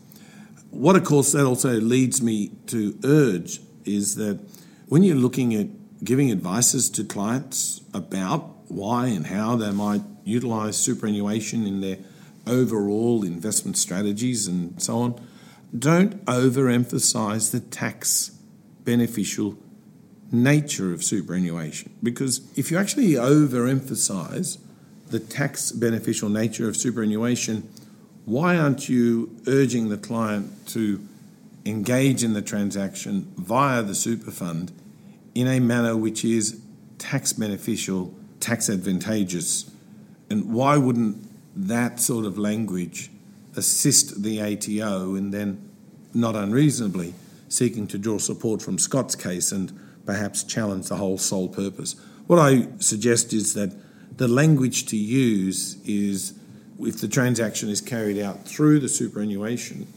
What, 0.71 0.95
of 0.95 1.03
course, 1.03 1.31
that 1.31 1.45
also 1.45 1.79
leads 1.79 2.21
me 2.21 2.51
to 2.67 2.97
urge 3.03 3.61
is 3.85 4.15
that 4.15 4.39
when 4.87 5.03
you're 5.03 5.15
looking 5.15 5.53
at 5.53 5.67
giving 6.03 6.31
advices 6.31 6.89
to 6.91 7.03
clients 7.03 7.81
about 7.93 8.69
why 8.69 9.07
and 9.07 9.27
how 9.27 9.55
they 9.55 9.71
might 9.71 10.01
utilise 10.23 10.75
superannuation 10.75 11.65
in 11.65 11.81
their 11.81 11.97
overall 12.47 13.23
investment 13.23 13.77
strategies 13.77 14.47
and 14.47 14.81
so 14.81 14.99
on, 14.99 15.27
don't 15.77 16.23
overemphasize 16.25 17.51
the 17.51 17.59
tax 17.59 18.31
beneficial 18.83 19.57
nature 20.31 20.93
of 20.93 21.03
superannuation. 21.03 21.93
Because 22.03 22.41
if 22.55 22.71
you 22.71 22.77
actually 22.77 23.11
overemphasize 23.11 24.57
the 25.07 25.19
tax 25.19 25.71
beneficial 25.71 26.29
nature 26.29 26.67
of 26.67 26.75
superannuation, 26.75 27.69
why 28.25 28.57
aren't 28.57 28.89
you 28.89 29.35
urging 29.47 29.89
the 29.89 29.97
client 29.97 30.67
to 30.69 30.99
engage 31.65 32.23
in 32.23 32.33
the 32.33 32.41
transaction 32.41 33.31
via 33.37 33.81
the 33.83 33.95
super 33.95 34.31
fund 34.31 34.71
in 35.33 35.47
a 35.47 35.59
manner 35.59 35.95
which 35.95 36.25
is 36.25 36.59
tax 36.97 37.33
beneficial, 37.33 38.13
tax 38.39 38.69
advantageous? 38.69 39.69
And 40.29 40.53
why 40.53 40.77
wouldn't 40.77 41.17
that 41.55 41.99
sort 41.99 42.25
of 42.25 42.37
language 42.37 43.11
assist 43.55 44.23
the 44.23 44.41
ATO 44.41 45.15
in 45.15 45.31
then, 45.31 45.69
not 46.13 46.35
unreasonably, 46.35 47.13
seeking 47.47 47.85
to 47.87 47.97
draw 47.97 48.17
support 48.17 48.61
from 48.61 48.79
Scott's 48.79 49.15
case 49.15 49.51
and 49.51 49.71
perhaps 50.05 50.43
challenge 50.43 50.87
the 50.87 50.95
whole 50.95 51.19
sole 51.19 51.47
purpose? 51.47 51.95
What 52.25 52.39
I 52.39 52.67
suggest 52.79 53.33
is 53.33 53.53
that 53.53 53.71
the 54.17 54.27
language 54.27 54.85
to 54.87 54.97
use 54.97 55.77
is 55.85 56.33
if 56.79 56.99
the 56.99 57.07
transaction 57.07 57.69
is 57.69 57.81
carried 57.81 58.19
out 58.19 58.45
through 58.45 58.79
the 58.79 58.89
superannuation, 58.89 59.87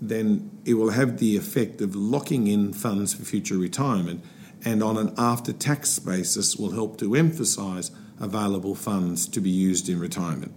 then 0.00 0.50
it 0.64 0.74
will 0.74 0.90
have 0.90 1.18
the 1.18 1.36
effect 1.36 1.80
of 1.80 1.94
locking 1.94 2.46
in 2.46 2.72
funds 2.72 3.14
for 3.14 3.24
future 3.24 3.56
retirement 3.56 4.22
and 4.64 4.82
on 4.82 4.96
an 4.96 5.14
after 5.16 5.52
tax 5.52 5.98
basis 5.98 6.56
will 6.56 6.72
help 6.72 6.98
to 6.98 7.14
emphasise 7.14 7.90
available 8.20 8.74
funds 8.74 9.28
to 9.28 9.40
be 9.40 9.50
used 9.50 9.88
in 9.88 9.98
retirement. 9.98 10.52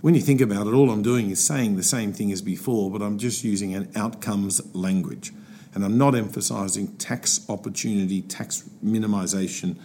When 0.00 0.14
you 0.14 0.20
think 0.20 0.40
about 0.40 0.66
it, 0.66 0.74
all 0.74 0.90
I'm 0.90 1.02
doing 1.02 1.30
is 1.30 1.44
saying 1.44 1.76
the 1.76 1.82
same 1.82 2.12
thing 2.12 2.32
as 2.32 2.42
before, 2.42 2.90
but 2.90 3.02
I'm 3.02 3.18
just 3.18 3.44
using 3.44 3.74
an 3.74 3.90
outcomes 3.94 4.60
language. 4.74 5.32
And 5.74 5.84
I'm 5.84 5.98
not 5.98 6.14
emphasising 6.14 6.96
tax 6.96 7.44
opportunity, 7.48 8.22
tax 8.22 8.68
minimisation. 8.84 9.76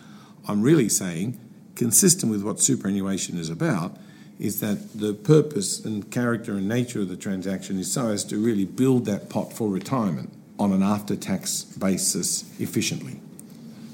I'm 0.47 0.61
really 0.61 0.89
saying, 0.89 1.39
consistent 1.81 2.31
with 2.31 2.43
what 2.43 2.59
superannuation 2.59 3.39
is 3.39 3.49
about, 3.49 3.97
is 4.39 4.59
that 4.59 4.93
the 4.93 5.15
purpose 5.15 5.83
and 5.83 6.11
character 6.11 6.51
and 6.51 6.67
nature 6.67 6.99
of 7.01 7.09
the 7.09 7.17
transaction 7.17 7.79
is 7.79 7.91
so 7.91 8.09
as 8.09 8.23
to 8.23 8.37
really 8.37 8.65
build 8.65 9.05
that 9.05 9.31
pot 9.31 9.51
for 9.51 9.67
retirement 9.67 10.31
on 10.59 10.71
an 10.71 10.83
after 10.83 11.15
tax 11.15 11.63
basis 11.63 12.45
efficiently. 12.59 13.19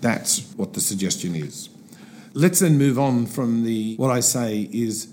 That's 0.01 0.51
what 0.57 0.73
the 0.73 0.81
suggestion 0.81 1.33
is. 1.33 1.69
Let's 2.33 2.59
then 2.59 2.77
move 2.77 2.99
on 2.99 3.25
from 3.25 3.63
the 3.63 3.95
what 3.95 4.11
I 4.11 4.19
say 4.19 4.67
is 4.73 5.07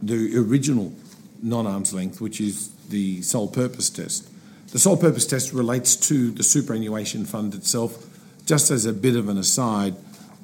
the 0.00 0.34
original 0.38 0.94
non 1.42 1.66
arm's 1.66 1.92
length, 1.92 2.22
which 2.22 2.40
is 2.40 2.70
the 2.88 3.20
sole 3.20 3.48
purpose 3.48 3.90
test. 3.90 4.30
The 4.72 4.78
sole 4.78 4.96
purpose 4.96 5.26
test 5.26 5.52
relates 5.52 5.94
to 6.08 6.30
the 6.30 6.42
superannuation 6.42 7.26
fund 7.26 7.54
itself. 7.54 8.06
Just 8.46 8.70
as 8.70 8.86
a 8.86 8.94
bit 8.94 9.14
of 9.14 9.28
an 9.28 9.36
aside, 9.36 9.94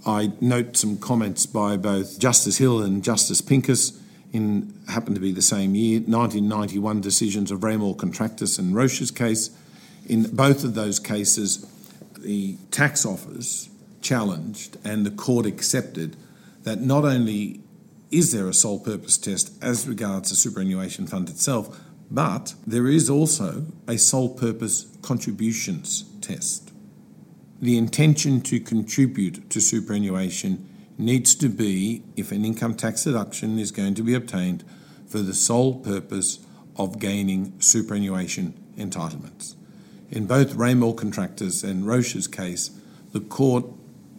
I 0.07 0.33
note 0.41 0.77
some 0.77 0.97
comments 0.97 1.47
by 1.47 1.77
both 1.77 2.19
Justice 2.19 2.59
Hill 2.59 2.83
and 2.83 3.05
Justice 3.05 3.41
Pincus 3.41 4.01
in 4.33 4.75
happened 4.89 5.17
to 5.17 5.21
be 5.21 5.33
the 5.33 5.43
same 5.43 5.75
year, 5.75 6.01
1991 6.01 7.01
decisions 7.01 7.51
of 7.51 7.63
Raymor 7.63 7.95
Contractors 7.95 8.59
and 8.59 8.75
Roche's 8.75 9.11
case. 9.11 9.51
In 10.07 10.23
both 10.35 10.65
of 10.65 10.75
those 10.75 10.99
cases, 10.99 11.67
the 12.19 12.57
tax 12.71 13.05
office 13.05 13.69
challenged 14.01 14.79
and 14.85 15.05
the 15.05 15.11
court 15.11 15.47
accepted 15.47 16.17
that 16.63 16.81
not 16.81 17.05
only 17.05 17.61
is 18.11 18.33
there 18.33 18.49
a 18.49 18.55
sole 18.55 18.81
purpose 18.81 19.19
test 19.19 19.53
as 19.63 19.87
regards 19.87 20.31
the 20.31 20.37
superannuation 20.37 21.07
fund 21.07 21.29
itself, 21.29 21.81
but 22.11 22.55
there 22.67 22.89
is 22.89 23.09
also 23.09 23.67
a 23.87 23.97
sole 23.97 24.31
purpose 24.31 24.87
contributions 25.03 26.05
test. 26.21 26.70
The 27.63 27.77
intention 27.77 28.41
to 28.43 28.59
contribute 28.59 29.51
to 29.51 29.61
superannuation 29.61 30.67
needs 30.97 31.35
to 31.35 31.49
be 31.51 32.03
if 32.17 32.33
an 32.33 32.45
income 32.45 32.75
tax 32.75 33.05
deduction 33.05 33.59
is 33.59 33.71
going 33.71 33.95
to 33.97 34.03
be 34.03 34.15
obtained 34.15 34.65
for 35.07 35.19
the 35.19 35.35
sole 35.35 35.75
purpose 35.75 36.39
of 36.77 36.99
gaining 36.99 37.53
superannuation 37.61 38.55
entitlements. 38.79 39.57
In 40.11 40.27
both 40.27 40.55
Raymor 40.55 40.95
Contractors 40.95 41.63
and 41.63 41.87
Roche's 41.87 42.27
case, 42.27 42.71
the 43.13 43.21
court, 43.21 43.67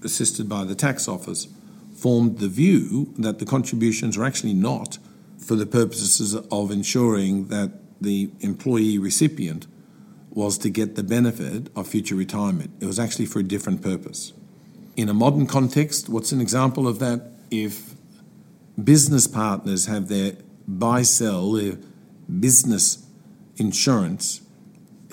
assisted 0.04 0.48
by 0.48 0.64
the 0.64 0.76
tax 0.76 1.08
office, 1.08 1.48
formed 1.96 2.38
the 2.38 2.48
view 2.48 3.12
that 3.18 3.40
the 3.40 3.46
contributions 3.46 4.18
are 4.18 4.24
actually 4.24 4.54
not 4.54 5.00
for 5.40 5.56
the 5.56 5.66
purposes 5.66 6.36
of 6.36 6.70
ensuring 6.70 7.48
that 7.48 7.72
the 8.00 8.30
employee 8.42 9.00
recipient 9.00 9.66
was 10.32 10.58
to 10.60 10.70
get 10.70 10.96
the 10.96 11.04
benefit 11.04 11.70
of 11.76 11.88
future 11.88 12.16
retirement. 12.16 12.72
It 12.80 12.86
was 12.86 13.00
actually 13.00 13.26
for 13.26 13.40
a 13.40 13.44
different 13.44 13.82
purpose. 13.82 14.34
In 14.96 15.10
a 15.10 15.14
modern 15.14 15.46
context, 15.46 16.10
what's 16.10 16.32
an 16.32 16.42
example 16.42 16.88
of 16.88 17.00
that? 17.00 17.32
If 17.50 17.96
business 18.82 19.28
partners 19.28 19.86
have 19.88 20.08
their 20.08 20.34
buy 20.68 21.02
sell, 21.02 21.52
their 21.52 21.78
business 22.40 23.06
insurance 23.58 24.42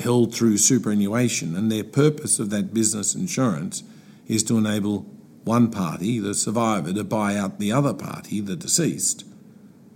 held 0.01 0.35
through 0.35 0.59
superannuation, 0.59 1.57
and 1.57 1.71
their 1.71 1.85
purpose 1.85 2.39
of 2.39 2.51
that 2.51 2.73
business 2.73 3.15
insurance 3.15 3.83
is 4.29 4.45
to 4.45 4.57
enable 4.57 5.07
one 5.45 5.71
party, 5.71 6.21
the 6.21 6.35
survivor, 6.35 6.93
to 6.93 7.03
buy 7.03 7.37
out 7.37 7.59
the 7.59 7.73
other 7.73 7.95
party, 7.95 8.41
the 8.41 8.55
deceased, 8.55 9.25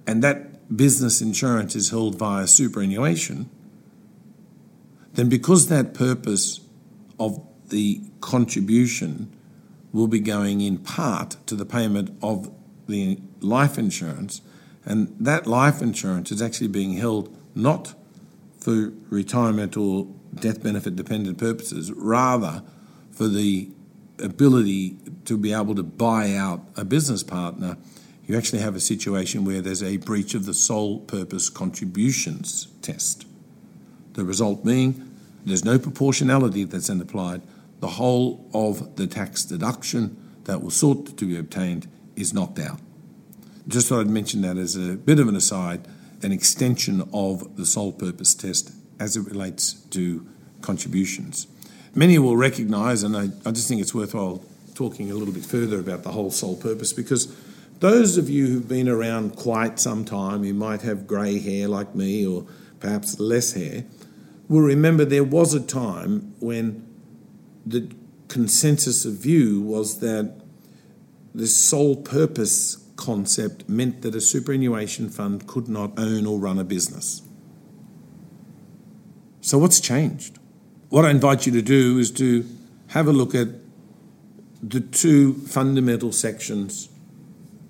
and 0.07 0.23
that 0.25 0.77
business 0.77 1.21
insurance 1.21 1.77
is 1.77 1.91
held 1.91 2.19
via 2.19 2.47
superannuation, 2.47 3.49
then 5.15 5.29
because 5.29 5.69
that 5.69 5.95
purpose 5.95 6.61
of 7.19 7.45
the 7.69 8.01
contribution 8.21 9.35
will 9.93 10.07
be 10.07 10.21
going 10.21 10.61
in 10.61 10.79
part 10.79 11.37
to 11.47 11.55
the 11.55 11.67
payment 11.67 12.17
of 12.23 12.51
the 12.89 13.19
life 13.41 13.79
insurance, 13.79 14.41
and 14.85 15.15
that 15.21 15.47
life 15.47 15.83
insurance 15.83 16.33
is 16.33 16.43
actually 16.43 16.69
being 16.69 16.95
held 16.95 17.35
not 17.55 17.95
for 18.59 18.93
retirement 19.11 19.77
or 19.77 20.09
death 20.35 20.63
benefit 20.63 20.97
dependent 20.97 21.39
purposes, 21.39 21.93
rather 21.93 22.63
for 23.11 23.29
the 23.29 23.71
ability 24.19 24.97
to 25.25 25.37
be 25.37 25.53
able 25.53 25.75
to 25.75 25.83
buy 25.83 26.35
out 26.35 26.63
a 26.77 26.85
business 26.85 27.23
partner, 27.23 27.77
you 28.27 28.37
actually 28.37 28.61
have 28.61 28.77
a 28.77 28.81
situation 28.81 29.45
where 29.45 29.61
there's 29.61 29.83
a 29.83 29.97
breach 29.99 30.35
of 30.35 30.47
the 30.47 30.55
sole 30.55 31.01
purpose 31.01 31.51
contributions 31.51 32.69
test. 32.81 33.27
The 34.15 34.25
result 34.25 34.65
being 34.65 35.09
there's 35.45 35.65
no 35.65 35.79
proportionality 35.79 36.65
that's 36.65 36.87
then 36.87 37.01
applied. 37.01 37.43
The 37.81 37.89
whole 37.89 38.49
of 38.55 38.97
the 38.97 39.07
tax 39.07 39.45
deduction 39.45 40.17
that 40.45 40.63
was 40.63 40.75
sought 40.77 41.17
to 41.19 41.25
be 41.27 41.37
obtained 41.37 41.89
is 42.17 42.33
knocked 42.33 42.59
out. 42.59 42.79
Just 43.67 43.89
thought 43.89 44.01
I'd 44.01 44.07
mention 44.09 44.43
that 44.43 44.57
as 44.57 44.77
a 44.77 44.97
bit 44.97 45.19
of 45.19 45.29
an 45.29 45.37
aside, 45.37 45.87
an 46.23 46.33
extension 46.33 47.09
of 47.13 47.57
the 47.57 47.67
sole 47.67 47.93
purpose 47.93 48.35
test 48.35 48.73
as 49.01 49.17
it 49.17 49.23
relates 49.23 49.73
to 49.73 50.27
contributions. 50.61 51.49
Many 51.95 52.19
will 52.19 52.37
recognise, 52.37 53.03
and 53.03 53.17
I, 53.17 53.29
I 53.45 53.51
just 53.51 53.69
think 53.69 53.81
it's 53.81 53.95
worthwhile 53.95 54.43
talking 54.75 55.11
a 55.11 55.15
little 55.15 55.35
bit 55.35 55.45
further 55.45 55.79
about 55.79 56.03
the 56.03 56.13
whole 56.13 56.31
sole 56.31 56.57
purpose 56.57 56.93
because 56.93 57.35
those 57.81 58.17
of 58.17 58.31
you 58.31 58.47
who've 58.47 58.69
been 58.69 58.89
around 58.89 59.37
quite 59.37 59.79
some 59.79 60.05
time, 60.05 60.45
you 60.45 60.55
might 60.55 60.83
have 60.83 61.07
grey 61.07 61.39
hair 61.39 61.69
like 61.69 61.95
me 61.95 62.27
or 62.27 62.47
perhaps 62.81 63.19
less 63.21 63.53
hair, 63.53 63.85
will 64.53 64.61
remember 64.61 65.07
there 65.07 65.25
was 65.25 65.55
a 65.55 65.61
time 65.61 66.35
when 66.39 66.87
the 67.65 67.91
consensus 68.29 69.07
of 69.07 69.15
view 69.15 69.63
was 69.63 70.01
that 70.01 70.43
the 71.35 71.47
sole 71.47 71.97
purpose 71.97 72.77
concept 72.97 73.67
meant 73.67 74.03
that 74.03 74.15
a 74.15 74.21
superannuation 74.21 75.09
fund 75.09 75.47
could 75.47 75.69
not 75.69 75.99
own 75.99 76.27
or 76.27 76.39
run 76.39 76.59
a 76.59 76.65
business. 76.65 77.23
So, 79.41 79.57
what's 79.57 79.81
changed? 79.81 80.39
What 80.91 81.07
I 81.07 81.11
invite 81.11 81.47
you 81.47 81.53
to 81.53 81.63
do 81.63 81.99
is 81.99 82.11
to 82.13 82.45
have 82.89 83.09
a 83.09 83.13
look 83.13 83.35
at 83.35 83.49
the 84.63 84.81
two 84.81 85.33
fundamental 85.33 86.13
sections 86.13 86.91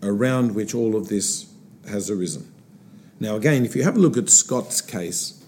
around 0.03 0.57
which 0.57 0.75
all 0.75 0.97
of 0.97 1.09
this 1.09 1.47
has 1.89 2.11
arisen. 2.11 2.53
Now, 3.21 3.37
again, 3.37 3.65
if 3.65 3.77
you 3.77 3.85
have 3.85 3.97
a 3.97 4.01
look 4.01 4.17
at 4.17 4.29
Scott's 4.29 4.81
case, 4.81 5.42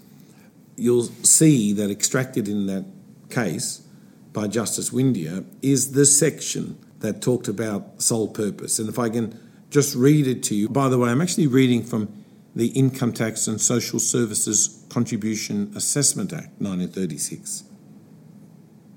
you'll 0.76 1.04
see 1.22 1.72
that 1.72 1.90
extracted 1.90 2.48
in 2.48 2.66
that 2.66 2.84
case 3.30 3.86
by 4.32 4.48
Justice 4.48 4.90
Windeyer 4.90 5.44
is 5.62 5.92
the 5.92 6.04
section 6.04 6.78
that 7.00 7.22
talked 7.22 7.48
about 7.48 8.02
sole 8.02 8.28
purpose. 8.28 8.78
And 8.78 8.88
if 8.88 8.98
I 8.98 9.08
can 9.08 9.38
just 9.70 9.94
read 9.94 10.26
it 10.26 10.42
to 10.44 10.54
you, 10.54 10.68
by 10.68 10.88
the 10.88 10.98
way, 10.98 11.10
I'm 11.10 11.20
actually 11.20 11.46
reading 11.46 11.82
from 11.82 12.24
the 12.54 12.68
Income 12.68 13.12
Tax 13.12 13.46
and 13.46 13.60
Social 13.60 13.98
Services 13.98 14.84
Contribution 14.88 15.72
Assessment 15.76 16.32
Act 16.32 16.60
1936. 16.60 17.64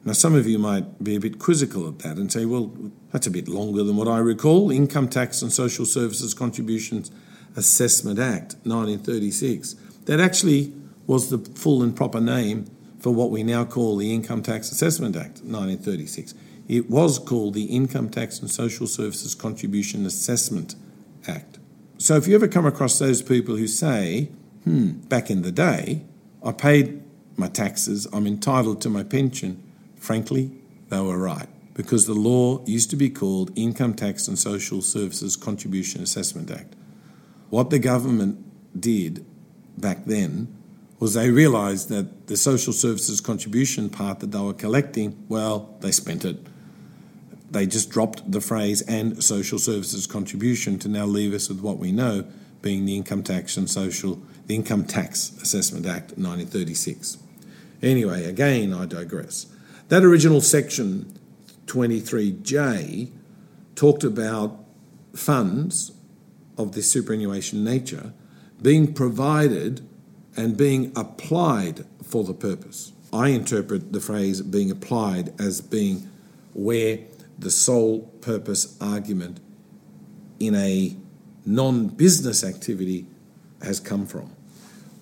Now, 0.05 0.13
some 0.13 0.35
of 0.35 0.47
you 0.47 0.57
might 0.57 1.03
be 1.03 1.15
a 1.15 1.19
bit 1.19 1.37
quizzical 1.37 1.87
at 1.87 1.99
that 1.99 2.17
and 2.17 2.31
say, 2.31 2.45
well, 2.45 2.71
that's 3.11 3.27
a 3.27 3.31
bit 3.31 3.47
longer 3.47 3.83
than 3.83 3.97
what 3.97 4.07
I 4.07 4.19
recall. 4.19 4.71
Income 4.71 5.09
Tax 5.09 5.41
and 5.41 5.51
Social 5.51 5.85
Services 5.85 6.33
Contributions 6.33 7.11
Assessment 7.55 8.19
Act 8.19 8.55
1936. 8.63 9.73
That 10.05 10.19
actually 10.19 10.73
was 11.07 11.29
the 11.29 11.39
full 11.55 11.81
and 11.81 11.95
proper 11.95 12.21
name 12.21 12.69
for 12.99 13.11
what 13.11 13.31
we 13.31 13.41
now 13.41 13.63
call 13.65 13.97
the 13.97 14.13
Income 14.13 14.43
Tax 14.43 14.71
Assessment 14.71 15.15
Act 15.15 15.41
1936. 15.41 16.35
It 16.67 16.89
was 16.89 17.17
called 17.17 17.53
the 17.53 17.65
Income 17.65 18.09
Tax 18.09 18.39
and 18.39 18.51
Social 18.51 18.87
Services 18.87 19.33
Contribution 19.33 20.05
Assessment 20.05 20.75
Act. 21.27 21.59
So 21.97 22.15
if 22.15 22.27
you 22.27 22.35
ever 22.35 22.47
come 22.47 22.65
across 22.65 22.99
those 22.99 23.21
people 23.21 23.55
who 23.55 23.67
say, 23.67 24.29
hmm, 24.65 24.91
back 25.07 25.31
in 25.31 25.43
the 25.43 25.51
day, 25.51 26.03
I 26.43 26.51
paid 26.51 27.01
my 27.37 27.47
taxes, 27.47 28.07
I'm 28.11 28.27
entitled 28.27 28.81
to 28.81 28.89
my 28.89 29.03
pension, 29.03 29.63
frankly, 29.95 30.51
they 30.89 30.99
were 30.99 31.17
right 31.17 31.47
because 31.73 32.07
the 32.07 32.13
law 32.13 32.65
used 32.65 32.89
to 32.89 32.95
be 32.95 33.09
called 33.09 33.51
Income 33.55 33.93
Tax 33.93 34.27
and 34.27 34.37
Social 34.37 34.81
Services 34.81 35.35
Contribution 35.35 36.01
Assessment 36.01 36.49
Act. 36.49 36.75
What 37.49 37.69
the 37.69 37.79
government 37.79 38.43
did 38.79 39.23
back 39.77 40.05
then 40.05 40.56
was 40.99 41.13
they 41.13 41.29
realised 41.29 41.89
that 41.89 42.27
the 42.27 42.37
social 42.37 42.73
services 42.73 43.21
contribution 43.21 43.89
part 43.89 44.19
that 44.19 44.31
they 44.31 44.39
were 44.39 44.53
collecting, 44.53 45.23
well, 45.29 45.75
they 45.81 45.91
spent 45.91 46.25
it. 46.25 46.37
They 47.51 47.65
just 47.65 47.89
dropped 47.89 48.31
the 48.31 48.41
phrase 48.41 48.81
and 48.81 49.23
social 49.23 49.59
services 49.59 50.07
contribution 50.07 50.79
to 50.79 50.89
now 50.89 51.05
leave 51.05 51.33
us 51.33 51.49
with 51.49 51.61
what 51.61 51.77
we 51.77 51.91
know 51.91 52.25
being 52.61 52.85
the 52.85 52.95
Income 52.95 53.23
Tax 53.23 53.55
and 53.57 53.69
Social 53.69 54.21
the 54.47 54.55
Income 54.55 54.85
Tax 54.85 55.31
Assessment 55.41 55.85
Act 55.85 56.17
1936. 56.17 57.17
Anyway, 57.81 58.25
again, 58.25 58.73
I 58.73 58.85
digress. 58.85 59.45
That 59.89 60.03
original 60.03 60.41
section 60.41 61.17
23J 61.67 63.11
talked 63.75 64.03
about 64.03 64.65
funds 65.13 65.91
of 66.57 66.71
this 66.71 66.91
superannuation 66.91 67.63
nature 67.63 68.13
being 68.61 68.93
provided 68.93 69.86
and 70.37 70.55
being 70.55 70.93
applied 70.95 71.83
for 72.03 72.23
the 72.23 72.33
purpose. 72.33 72.93
I 73.11 73.29
interpret 73.29 73.91
the 73.91 73.99
phrase 73.99 74.41
being 74.41 74.69
applied 74.69 75.33
as 75.41 75.59
being 75.59 76.09
where 76.53 76.99
the 77.39 77.49
sole 77.49 78.01
purpose 78.21 78.77
argument 78.79 79.39
in 80.39 80.55
a 80.55 80.95
non 81.45 81.87
business 81.87 82.43
activity 82.43 83.07
has 83.63 83.79
come 83.79 84.05
from. 84.05 84.31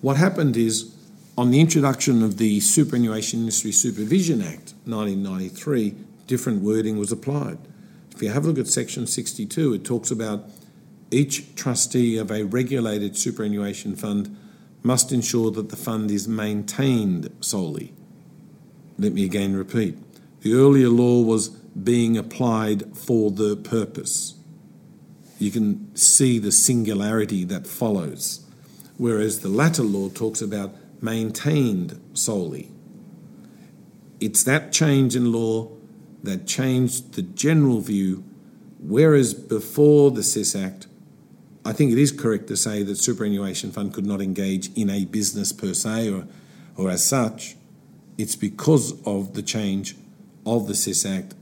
What 0.00 0.16
happened 0.16 0.56
is 0.56 0.94
on 1.36 1.50
the 1.50 1.60
introduction 1.60 2.22
of 2.22 2.38
the 2.38 2.60
Superannuation 2.60 3.40
Industry 3.40 3.72
Supervision 3.72 4.40
Act 4.40 4.72
1993, 4.84 5.94
different 6.26 6.62
wording 6.62 6.98
was 6.98 7.12
applied. 7.12 7.58
If 8.14 8.22
you 8.22 8.30
have 8.30 8.44
a 8.44 8.48
look 8.48 8.58
at 8.58 8.68
section 8.68 9.06
62, 9.06 9.74
it 9.74 9.84
talks 9.84 10.10
about 10.10 10.48
each 11.10 11.54
trustee 11.54 12.16
of 12.16 12.30
a 12.30 12.44
regulated 12.44 13.16
superannuation 13.16 13.94
fund 13.94 14.34
must 14.86 15.10
ensure 15.10 15.50
that 15.50 15.68
the 15.70 15.76
fund 15.76 16.10
is 16.10 16.28
maintained 16.28 17.28
solely. 17.40 17.92
Let 18.98 19.12
me 19.12 19.24
again 19.24 19.56
repeat. 19.56 19.98
The 20.42 20.54
earlier 20.54 20.88
law 20.88 21.22
was 21.22 21.48
being 21.48 22.16
applied 22.16 22.96
for 22.96 23.32
the 23.32 23.56
purpose. 23.56 24.34
You 25.38 25.50
can 25.50 25.94
see 25.96 26.38
the 26.38 26.52
singularity 26.52 27.44
that 27.44 27.66
follows. 27.66 28.46
Whereas 28.96 29.40
the 29.40 29.48
latter 29.48 29.82
law 29.82 30.08
talks 30.08 30.40
about 30.40 30.74
maintained 31.02 32.00
solely. 32.14 32.70
It's 34.20 34.44
that 34.44 34.72
change 34.72 35.16
in 35.16 35.32
law 35.32 35.68
that 36.22 36.46
changed 36.46 37.14
the 37.14 37.22
general 37.22 37.80
view, 37.80 38.24
whereas 38.78 39.34
before 39.34 40.12
the 40.12 40.22
SIS 40.22 40.56
Act, 40.56 40.86
I 41.66 41.72
think 41.72 41.90
it 41.90 41.98
is 41.98 42.12
correct 42.12 42.46
to 42.46 42.56
say 42.56 42.84
that 42.84 42.96
superannuation 42.96 43.72
fund 43.72 43.92
could 43.92 44.06
not 44.06 44.20
engage 44.20 44.72
in 44.76 44.88
a 44.88 45.04
business 45.04 45.52
per 45.52 45.74
se 45.74 46.10
or, 46.10 46.28
or 46.76 46.90
as 46.90 47.04
such. 47.04 47.56
It's 48.16 48.36
because 48.36 49.02
of 49.04 49.34
the 49.34 49.42
change 49.42 49.96
of 50.46 50.68
the 50.68 50.76
SIS 50.76 51.04
Act 51.04 51.34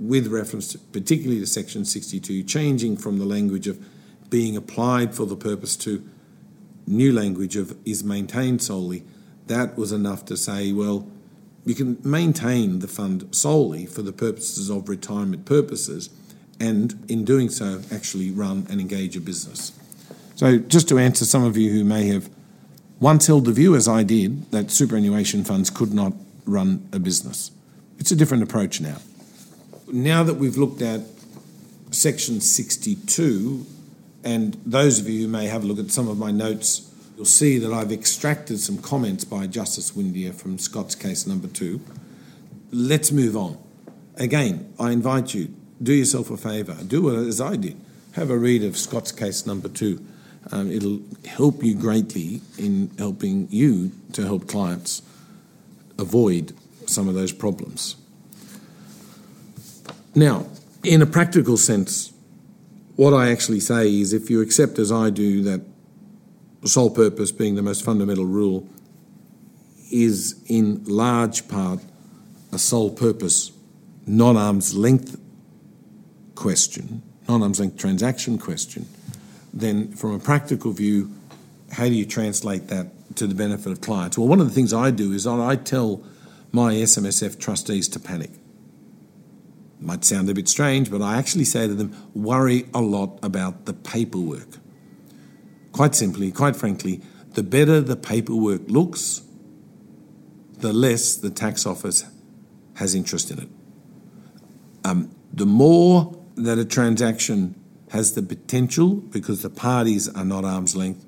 with 0.00 0.26
reference 0.26 0.72
to, 0.72 0.78
particularly 0.78 1.38
to 1.38 1.46
Section 1.46 1.84
62, 1.84 2.42
changing 2.42 2.96
from 2.96 3.20
the 3.20 3.24
language 3.24 3.68
of 3.68 3.78
being 4.28 4.56
applied 4.56 5.14
for 5.14 5.24
the 5.24 5.36
purpose 5.36 5.76
to 5.76 6.04
new 6.88 7.12
language 7.12 7.54
of 7.54 7.76
is 7.84 8.02
maintained 8.02 8.62
solely, 8.62 9.04
that 9.46 9.78
was 9.78 9.92
enough 9.92 10.24
to 10.24 10.36
say, 10.36 10.72
well, 10.72 11.06
you 11.64 11.76
can 11.76 11.96
maintain 12.02 12.80
the 12.80 12.88
fund 12.88 13.32
solely 13.32 13.86
for 13.86 14.02
the 14.02 14.12
purposes 14.12 14.68
of 14.68 14.88
retirement 14.88 15.44
purposes, 15.44 16.10
and 16.60 17.02
in 17.08 17.24
doing 17.24 17.48
so, 17.48 17.80
actually 17.90 18.30
run 18.30 18.66
and 18.70 18.80
engage 18.80 19.16
a 19.16 19.20
business. 19.20 19.72
So, 20.36 20.58
just 20.58 20.88
to 20.90 20.98
answer 20.98 21.24
some 21.24 21.44
of 21.44 21.56
you 21.56 21.70
who 21.72 21.84
may 21.84 22.06
have 22.08 22.30
once 23.00 23.26
held 23.26 23.46
the 23.46 23.52
view, 23.52 23.74
as 23.74 23.88
I 23.88 24.02
did, 24.02 24.50
that 24.52 24.70
superannuation 24.70 25.42
funds 25.42 25.70
could 25.70 25.92
not 25.92 26.12
run 26.44 26.86
a 26.92 26.98
business, 26.98 27.50
it's 27.98 28.10
a 28.10 28.16
different 28.16 28.42
approach 28.42 28.80
now. 28.80 28.98
Now 29.88 30.22
that 30.22 30.34
we've 30.34 30.56
looked 30.56 30.82
at 30.82 31.00
section 31.90 32.40
62 32.40 33.66
and 34.22 34.54
those 34.64 35.00
of 35.00 35.08
you 35.08 35.22
who 35.22 35.28
may 35.28 35.46
have 35.46 35.64
a 35.64 35.66
look 35.66 35.78
at 35.78 35.90
some 35.90 36.08
of 36.08 36.18
my 36.18 36.30
notes, 36.30 36.92
you'll 37.16 37.24
see 37.24 37.58
that 37.58 37.72
I've 37.72 37.90
extracted 37.90 38.60
some 38.60 38.78
comments 38.78 39.24
by 39.24 39.46
Justice 39.46 39.92
Windeyer 39.92 40.34
from 40.34 40.58
Scott's 40.58 40.94
case 40.94 41.26
number 41.26 41.48
two. 41.48 41.80
Let's 42.70 43.10
move 43.10 43.36
on. 43.36 43.58
Again, 44.16 44.72
I 44.78 44.92
invite 44.92 45.34
you, 45.34 45.54
do 45.82 45.92
yourself 45.92 46.30
a 46.30 46.36
favour, 46.36 46.76
do 46.86 47.26
as 47.26 47.40
I 47.40 47.56
did. 47.56 47.80
Have 48.12 48.30
a 48.30 48.36
read 48.36 48.64
of 48.64 48.76
Scott's 48.76 49.12
case 49.12 49.46
number 49.46 49.68
two. 49.68 50.04
Um, 50.52 50.70
it'll 50.70 51.00
help 51.26 51.62
you 51.62 51.74
greatly 51.74 52.40
in 52.58 52.90
helping 52.98 53.46
you 53.50 53.92
to 54.12 54.22
help 54.22 54.48
clients 54.48 55.02
avoid 55.98 56.54
some 56.86 57.08
of 57.08 57.14
those 57.14 57.32
problems. 57.32 57.96
Now, 60.14 60.46
in 60.82 61.02
a 61.02 61.06
practical 61.06 61.56
sense, 61.56 62.12
what 62.96 63.14
I 63.14 63.30
actually 63.30 63.60
say 63.60 64.00
is 64.00 64.12
if 64.12 64.28
you 64.28 64.40
accept, 64.40 64.78
as 64.78 64.90
I 64.90 65.10
do, 65.10 65.42
that 65.44 65.62
sole 66.64 66.90
purpose 66.90 67.32
being 67.32 67.54
the 67.54 67.62
most 67.62 67.84
fundamental 67.84 68.26
rule 68.26 68.68
is 69.92 70.42
in 70.46 70.82
large 70.84 71.48
part 71.48 71.80
a 72.52 72.58
sole 72.58 72.90
purpose, 72.90 73.52
non 74.06 74.36
arm's 74.36 74.74
length 74.74 75.19
question, 76.40 77.02
non 77.28 77.42
arm's 77.42 77.60
length 77.60 77.76
transaction 77.78 78.38
question, 78.38 78.86
then 79.52 79.92
from 79.92 80.14
a 80.14 80.18
practical 80.18 80.72
view, 80.72 81.10
how 81.72 81.84
do 81.84 81.92
you 81.92 82.06
translate 82.06 82.68
that 82.68 82.86
to 83.16 83.26
the 83.26 83.34
benefit 83.34 83.70
of 83.70 83.80
clients? 83.80 84.16
Well, 84.16 84.26
one 84.26 84.40
of 84.40 84.46
the 84.48 84.52
things 84.52 84.72
I 84.72 84.90
do 84.90 85.12
is 85.12 85.26
I 85.26 85.56
tell 85.56 86.02
my 86.50 86.74
SMSF 86.74 87.38
trustees 87.38 87.88
to 87.90 88.00
panic. 88.00 88.30
It 88.30 89.86
Might 89.86 90.04
sound 90.04 90.30
a 90.30 90.34
bit 90.34 90.48
strange, 90.48 90.90
but 90.90 91.02
I 91.02 91.18
actually 91.18 91.44
say 91.44 91.66
to 91.68 91.74
them, 91.74 91.94
worry 92.14 92.66
a 92.74 92.80
lot 92.80 93.18
about 93.22 93.66
the 93.66 93.74
paperwork. 93.74 94.48
Quite 95.72 95.94
simply, 95.94 96.32
quite 96.32 96.56
frankly, 96.56 97.02
the 97.34 97.42
better 97.42 97.80
the 97.80 97.96
paperwork 97.96 98.62
looks, 98.66 99.22
the 100.58 100.72
less 100.72 101.16
the 101.16 101.30
tax 101.30 101.66
office 101.66 102.04
has 102.74 102.94
interest 102.94 103.30
in 103.30 103.38
it. 103.40 103.48
Um, 104.84 105.14
the 105.32 105.46
more 105.46 106.19
that 106.36 106.58
a 106.58 106.64
transaction 106.64 107.54
has 107.90 108.14
the 108.14 108.22
potential, 108.22 108.94
because 108.94 109.42
the 109.42 109.50
parties 109.50 110.08
are 110.08 110.24
not 110.24 110.44
arm's 110.44 110.76
length, 110.76 111.04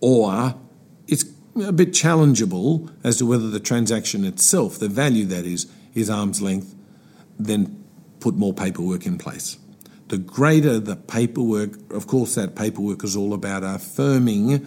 or 0.00 0.54
it's 1.08 1.24
a 1.56 1.72
bit 1.72 1.92
challengeable 1.92 2.90
as 3.02 3.16
to 3.18 3.26
whether 3.26 3.48
the 3.48 3.60
transaction 3.60 4.24
itself, 4.24 4.78
the 4.78 4.88
value 4.88 5.24
that 5.24 5.46
is, 5.46 5.66
is 5.94 6.10
arm's 6.10 6.42
length, 6.42 6.74
then 7.38 7.84
put 8.20 8.34
more 8.34 8.52
paperwork 8.52 9.06
in 9.06 9.18
place. 9.18 9.56
The 10.08 10.18
greater 10.18 10.78
the 10.78 10.96
paperwork, 10.96 11.92
of 11.92 12.06
course, 12.06 12.34
that 12.34 12.54
paperwork 12.54 13.02
is 13.02 13.16
all 13.16 13.32
about 13.32 13.64
affirming 13.64 14.66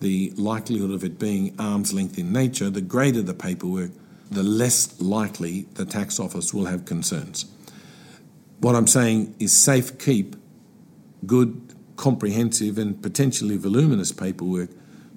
the 0.00 0.32
likelihood 0.36 0.90
of 0.90 1.04
it 1.04 1.18
being 1.18 1.54
arm's 1.58 1.92
length 1.92 2.18
in 2.18 2.32
nature, 2.32 2.70
the 2.70 2.80
greater 2.80 3.20
the 3.20 3.34
paperwork, 3.34 3.90
the 4.30 4.42
less 4.42 5.00
likely 5.00 5.62
the 5.74 5.84
tax 5.84 6.18
office 6.18 6.54
will 6.54 6.66
have 6.66 6.84
concerns. 6.84 7.46
What 8.60 8.74
I'm 8.74 8.86
saying 8.86 9.34
is 9.38 9.56
safe 9.56 9.98
keep 9.98 10.36
good, 11.26 11.74
comprehensive, 11.96 12.78
and 12.78 13.00
potentially 13.00 13.56
voluminous 13.56 14.12
paperwork 14.12 14.70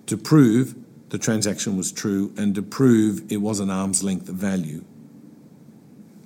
to 0.06 0.18
prove 0.18 0.76
the 1.10 1.18
transaction 1.18 1.76
was 1.76 1.92
true 1.92 2.34
and 2.38 2.56
to 2.56 2.62
prove 2.62 3.32
it 3.32 3.38
was 3.38 3.60
an 3.60 3.70
arm's 3.70 4.04
length 4.04 4.28
value. 4.28 4.84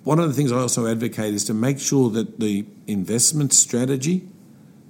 One 0.04 0.20
of 0.20 0.28
the 0.28 0.34
things 0.34 0.52
I 0.52 0.58
also 0.58 0.86
advocate 0.88 1.34
is 1.34 1.46
to 1.46 1.54
make 1.54 1.80
sure 1.80 2.12
that 2.12 2.40
the 2.40 2.66
investment 2.86 3.54
strategy 3.54 4.28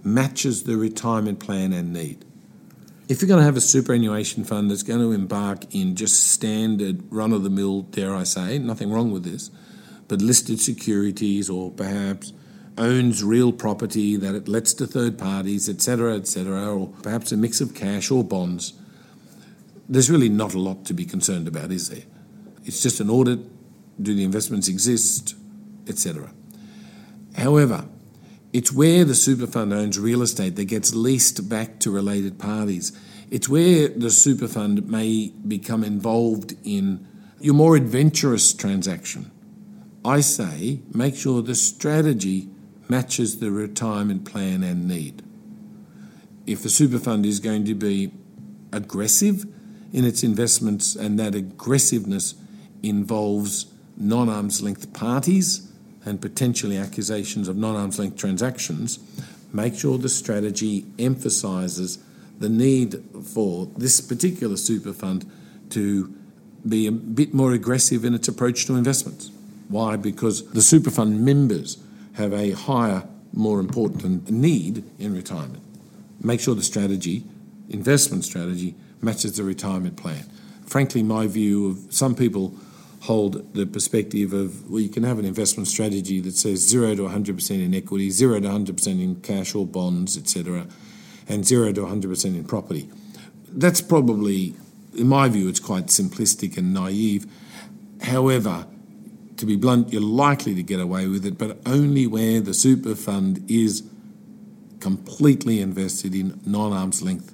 matches 0.04 0.64
the 0.64 0.78
retirement 0.78 1.40
plan 1.40 1.72
and 1.72 1.94
need. 1.94 2.26
If 3.08 3.22
you're 3.22 3.30
going 3.30 3.40
to 3.40 3.46
have 3.46 3.56
a 3.56 3.62
superannuation 3.62 4.44
fund 4.44 4.70
that's 4.70 4.84
going 4.84 5.00
to 5.00 5.12
embark 5.12 5.74
in 5.74 5.96
just 5.96 6.28
standard 6.28 7.04
run 7.12 7.32
of 7.32 7.44
the 7.44 7.50
mill, 7.50 7.84
dare 7.84 8.16
I 8.16 8.24
say, 8.24 8.58
nothing 8.60 8.92
wrong 8.92 9.12
with 9.12 9.24
this, 9.24 9.52
but 10.08 10.22
listed 10.22 10.60
securities 10.60 11.50
or 11.50 11.72
perhaps 11.72 12.34
owns 12.78 13.24
real 13.24 13.52
property 13.52 14.16
that 14.18 14.36
it 14.36 14.48
lets 14.48 14.74
to 14.74 14.86
third 14.86 15.18
parties, 15.18 15.70
etc., 15.70 16.16
etc., 16.16 16.74
or 16.74 16.90
perhaps 17.02 17.32
a 17.32 17.38
mix 17.38 17.62
of 17.62 17.74
cash 17.74 18.12
or 18.12 18.24
bonds, 18.24 18.74
there's 19.88 20.10
really 20.10 20.30
not 20.30 20.54
a 20.54 20.60
lot 20.60 20.86
to 20.86 20.94
be 20.94 21.06
concerned 21.06 21.48
about, 21.48 21.72
is 21.72 21.90
there? 21.90 22.04
It's 22.66 22.82
just 22.82 23.00
an 23.00 23.10
audit 23.10 23.40
do 24.02 24.14
the 24.14 24.24
investments 24.24 24.68
exist, 24.68 25.36
etc. 25.88 26.32
However, 27.38 27.86
it's 28.54 28.72
where 28.72 29.06
the 29.06 29.16
super 29.16 29.48
fund 29.48 29.74
owns 29.74 30.00
real 30.00 30.22
estate 30.22 30.56
that 30.56 30.66
gets 30.66 30.94
leased 30.94 31.48
back 31.50 31.80
to 31.80 31.92
related 31.92 32.40
parties. 32.40 32.98
It's 33.30 33.50
where 33.50 33.88
the 33.88 34.12
super 34.12 34.48
fund 34.48 34.90
may 34.90 35.34
become 35.48 35.84
involved 35.84 36.56
in 36.64 37.08
your 37.40 37.54
more 37.54 37.76
adventurous 37.76 38.54
transaction. 38.54 39.32
I 40.06 40.22
say 40.22 40.82
make 40.94 41.16
sure 41.16 41.42
the 41.42 41.56
strategy 41.56 42.48
matches 42.88 43.40
the 43.40 43.50
retirement 43.50 44.24
plan 44.24 44.62
and 44.62 44.88
need. 44.88 45.24
If 46.46 46.62
the 46.62 46.70
super 46.70 47.00
fund 47.00 47.26
is 47.26 47.40
going 47.40 47.66
to 47.66 47.74
be 47.74 48.12
aggressive 48.72 49.46
in 49.92 50.06
its 50.06 50.24
investments 50.24 50.96
and 50.96 51.18
that 51.18 51.34
aggressiveness 51.34 52.36
involves 52.84 53.66
non 53.98 54.30
arm's 54.30 54.62
length 54.62 54.94
parties 54.94 55.72
and 56.06 56.22
potentially 56.22 56.78
accusations 56.78 57.48
of 57.48 57.58
non 57.58 57.76
arm's 57.76 57.98
length 57.98 58.18
transactions, 58.18 59.00
make 59.52 59.74
sure 59.74 59.98
the 59.98 60.08
strategy 60.08 60.86
emphasises 61.00 61.98
the 62.38 62.50
need 62.50 63.04
for 63.24 63.66
this 63.76 64.02
particular 64.02 64.56
super 64.56 64.94
fund 64.94 65.26
to 65.72 66.14
be 66.68 66.86
a 66.86 66.92
bit 66.92 67.34
more 67.34 67.54
aggressive 67.54 68.06
in 68.06 68.14
its 68.14 68.28
approach 68.28 68.68
to 68.68 68.76
investments. 68.76 69.32
Why? 69.68 69.96
Because 69.96 70.50
the 70.52 70.62
super 70.62 70.92
fund 70.92 71.26
members 71.26 71.78
have 72.14 72.34
a 72.34 72.52
higher, 72.52 73.08
more 73.34 73.60
important 73.60 74.30
need 74.30 74.84
in 75.00 75.14
retirement. 75.14 75.64
Make 76.22 76.40
sure 76.40 76.56
the 76.56 76.64
strategy, 76.64 77.24
investment 77.70 78.24
strategy, 78.24 78.76
matches 79.02 79.38
the 79.38 79.44
retirement 79.44 79.98
plan. 79.98 80.26
Frankly, 80.66 81.04
my 81.04 81.28
view 81.28 81.70
of 81.70 81.94
some 81.94 82.16
people 82.16 82.56
hold 83.02 83.54
the 83.54 83.66
perspective 83.66 84.34
of 84.34 84.70
well, 84.70 84.80
you 84.80 84.90
can 84.90 85.04
have 85.04 85.20
an 85.20 85.26
investment 85.26 85.68
strategy 85.68 86.20
that 86.22 86.36
says 86.36 86.60
zero 86.68 86.96
to 86.96 87.04
100% 87.04 87.52
in 87.64 87.76
equity, 87.76 88.10
zero 88.10 88.40
to 88.40 88.48
100% 88.48 88.88
in 88.88 89.16
cash 89.22 89.54
or 89.54 89.66
bonds, 89.66 90.18
etc., 90.18 90.66
and 91.28 91.46
zero 91.46 91.72
to 91.72 91.82
100% 91.82 92.26
in 92.26 92.44
property. 92.44 92.90
That's 93.48 93.82
probably, 93.82 94.56
in 94.96 95.08
my 95.08 95.30
view, 95.30 95.48
it's 95.48 95.60
quite 95.60 95.88
simplistic 95.88 96.58
and 96.58 96.74
naive. 96.74 97.26
However, 98.02 98.68
to 99.38 99.46
be 99.46 99.56
blunt, 99.56 99.92
you're 99.92 100.02
likely 100.02 100.56
to 100.56 100.64
get 100.64 100.80
away 100.80 101.08
with 101.08 101.26
it, 101.26 101.38
but 101.38 101.60
only 101.66 102.08
where 102.08 102.42
the 102.42 102.54
super 102.54 102.96
fund 102.96 103.44
is 103.50 103.84
completely 104.80 105.62
invested 105.62 106.14
in 106.14 106.40
non 106.46 106.72
arm's 106.72 107.02
length 107.02 107.34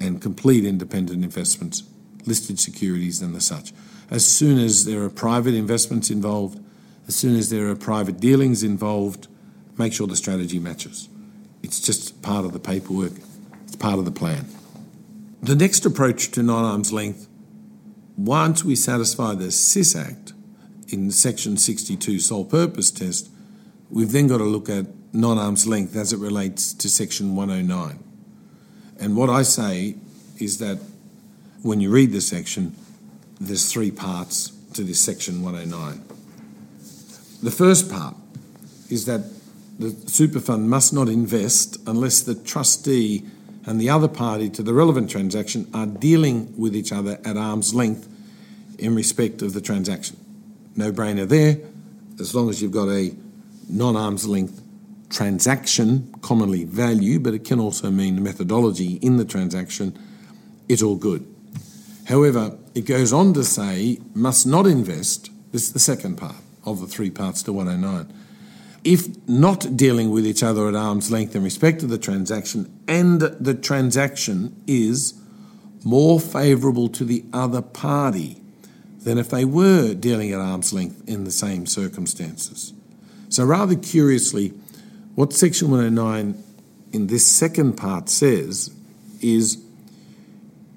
and 0.00 0.22
complete 0.22 0.64
independent 0.64 1.22
investments, 1.24 1.82
listed 2.26 2.58
securities, 2.58 3.20
and 3.20 3.34
the 3.34 3.40
such. 3.40 3.72
As 4.10 4.26
soon 4.26 4.58
as 4.58 4.86
there 4.86 5.02
are 5.02 5.10
private 5.10 5.54
investments 5.54 6.10
involved, 6.10 6.58
as 7.06 7.14
soon 7.14 7.36
as 7.36 7.50
there 7.50 7.68
are 7.68 7.76
private 7.76 8.18
dealings 8.18 8.62
involved, 8.62 9.28
make 9.76 9.92
sure 9.92 10.06
the 10.06 10.16
strategy 10.16 10.58
matches. 10.58 11.08
It's 11.62 11.80
just 11.80 12.22
part 12.22 12.44
of 12.44 12.52
the 12.52 12.58
paperwork, 12.58 13.12
it's 13.64 13.76
part 13.76 13.98
of 13.98 14.04
the 14.04 14.10
plan. 14.10 14.46
The 15.42 15.54
next 15.54 15.84
approach 15.84 16.30
to 16.32 16.42
non 16.42 16.64
arm's 16.64 16.92
length 16.92 17.26
once 18.26 18.62
we 18.62 18.76
satisfy 18.76 19.34
the 19.34 19.50
SIS 19.50 19.96
Act 19.96 20.34
in 20.88 21.10
Section 21.10 21.56
62 21.56 22.18
sole 22.18 22.44
purpose 22.44 22.90
test, 22.90 23.30
we've 23.88 24.12
then 24.12 24.26
got 24.26 24.38
to 24.38 24.44
look 24.44 24.68
at 24.68 24.86
non 25.14 25.38
arm's 25.38 25.66
length 25.66 25.96
as 25.96 26.12
it 26.12 26.18
relates 26.18 26.74
to 26.74 26.88
Section 26.90 27.34
109. 27.34 27.98
And 29.00 29.16
what 29.16 29.30
I 29.30 29.42
say 29.42 29.96
is 30.38 30.58
that 30.58 30.78
when 31.62 31.80
you 31.80 31.90
read 31.90 32.12
the 32.12 32.20
section, 32.20 32.76
there's 33.40 33.72
three 33.72 33.90
parts 33.90 34.52
to 34.74 34.82
this 34.84 35.00
Section 35.00 35.42
109. 35.42 36.04
The 37.42 37.50
first 37.50 37.90
part 37.90 38.16
is 38.90 39.06
that 39.06 39.22
the 39.78 39.92
super 40.10 40.40
fund 40.40 40.68
must 40.68 40.92
not 40.92 41.08
invest 41.08 41.78
unless 41.86 42.20
the 42.20 42.34
trustee 42.34 43.24
and 43.66 43.80
the 43.80 43.90
other 43.90 44.08
party 44.08 44.48
to 44.50 44.62
the 44.62 44.74
relevant 44.74 45.10
transaction 45.10 45.68
are 45.74 45.86
dealing 45.86 46.52
with 46.58 46.74
each 46.74 46.92
other 46.92 47.18
at 47.24 47.36
arm's 47.36 47.74
length 47.74 48.08
in 48.78 48.94
respect 48.94 49.42
of 49.42 49.52
the 49.52 49.60
transaction. 49.60 50.16
No 50.76 50.92
brainer 50.92 51.28
there, 51.28 51.58
as 52.18 52.34
long 52.34 52.48
as 52.48 52.62
you've 52.62 52.72
got 52.72 52.88
a 52.88 53.14
non 53.68 53.96
arm's 53.96 54.26
length 54.26 54.62
transaction, 55.10 56.12
commonly 56.22 56.64
value, 56.64 57.18
but 57.18 57.34
it 57.34 57.44
can 57.44 57.60
also 57.60 57.90
mean 57.90 58.22
methodology 58.22 58.94
in 58.96 59.16
the 59.16 59.24
transaction, 59.24 59.98
it's 60.68 60.82
all 60.82 60.96
good. 60.96 61.26
However, 62.06 62.56
it 62.74 62.86
goes 62.86 63.12
on 63.12 63.34
to 63.34 63.44
say, 63.44 63.98
must 64.14 64.46
not 64.46 64.66
invest, 64.66 65.30
this 65.52 65.64
is 65.64 65.72
the 65.72 65.80
second 65.80 66.16
part 66.16 66.36
of 66.64 66.80
the 66.80 66.86
three 66.86 67.10
parts 67.10 67.42
to 67.44 67.52
109. 67.52 68.12
If 68.82 69.08
not 69.28 69.76
dealing 69.76 70.10
with 70.10 70.26
each 70.26 70.42
other 70.42 70.68
at 70.68 70.74
arm's 70.74 71.10
length 71.10 71.36
in 71.36 71.44
respect 71.44 71.82
of 71.82 71.90
the 71.90 71.98
transaction, 71.98 72.72
and 72.88 73.20
the 73.20 73.54
transaction 73.54 74.56
is 74.66 75.14
more 75.84 76.20
favourable 76.20 76.88
to 76.88 77.04
the 77.04 77.24
other 77.32 77.62
party 77.62 78.40
than 79.02 79.18
if 79.18 79.30
they 79.30 79.44
were 79.44 79.94
dealing 79.94 80.32
at 80.32 80.40
arm's 80.40 80.72
length 80.72 81.08
in 81.08 81.24
the 81.24 81.30
same 81.30 81.66
circumstances. 81.66 82.72
So, 83.28 83.44
rather 83.44 83.76
curiously, 83.76 84.48
what 85.14 85.32
Section 85.32 85.70
109 85.70 86.42
in 86.92 87.06
this 87.06 87.26
second 87.26 87.74
part 87.74 88.08
says 88.08 88.74
is 89.20 89.62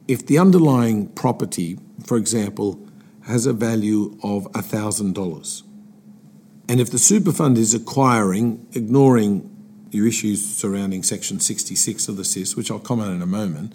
if 0.08 0.26
the 0.26 0.38
underlying 0.38 1.08
property, 1.08 1.80
for 2.06 2.18
example, 2.18 2.80
has 3.26 3.46
a 3.46 3.54
value 3.54 4.18
of 4.22 4.52
$1,000, 4.52 5.64
and 6.74 6.82
if 6.82 6.90
the 6.90 6.98
super 6.98 7.32
fund 7.32 7.56
is 7.60 7.76
acquiring, 7.76 8.66
ignoring 8.74 9.48
your 9.92 10.08
issues 10.08 10.44
surrounding 10.44 11.04
Section 11.04 11.40
66 11.40 12.08
of 12.08 12.18
the 12.18 12.26
SIS, 12.26 12.56
which 12.56 12.72
I'll 12.72 12.80
comment 12.80 13.10
on 13.10 13.18
in 13.18 13.22
a 13.22 13.28
moment, 13.28 13.74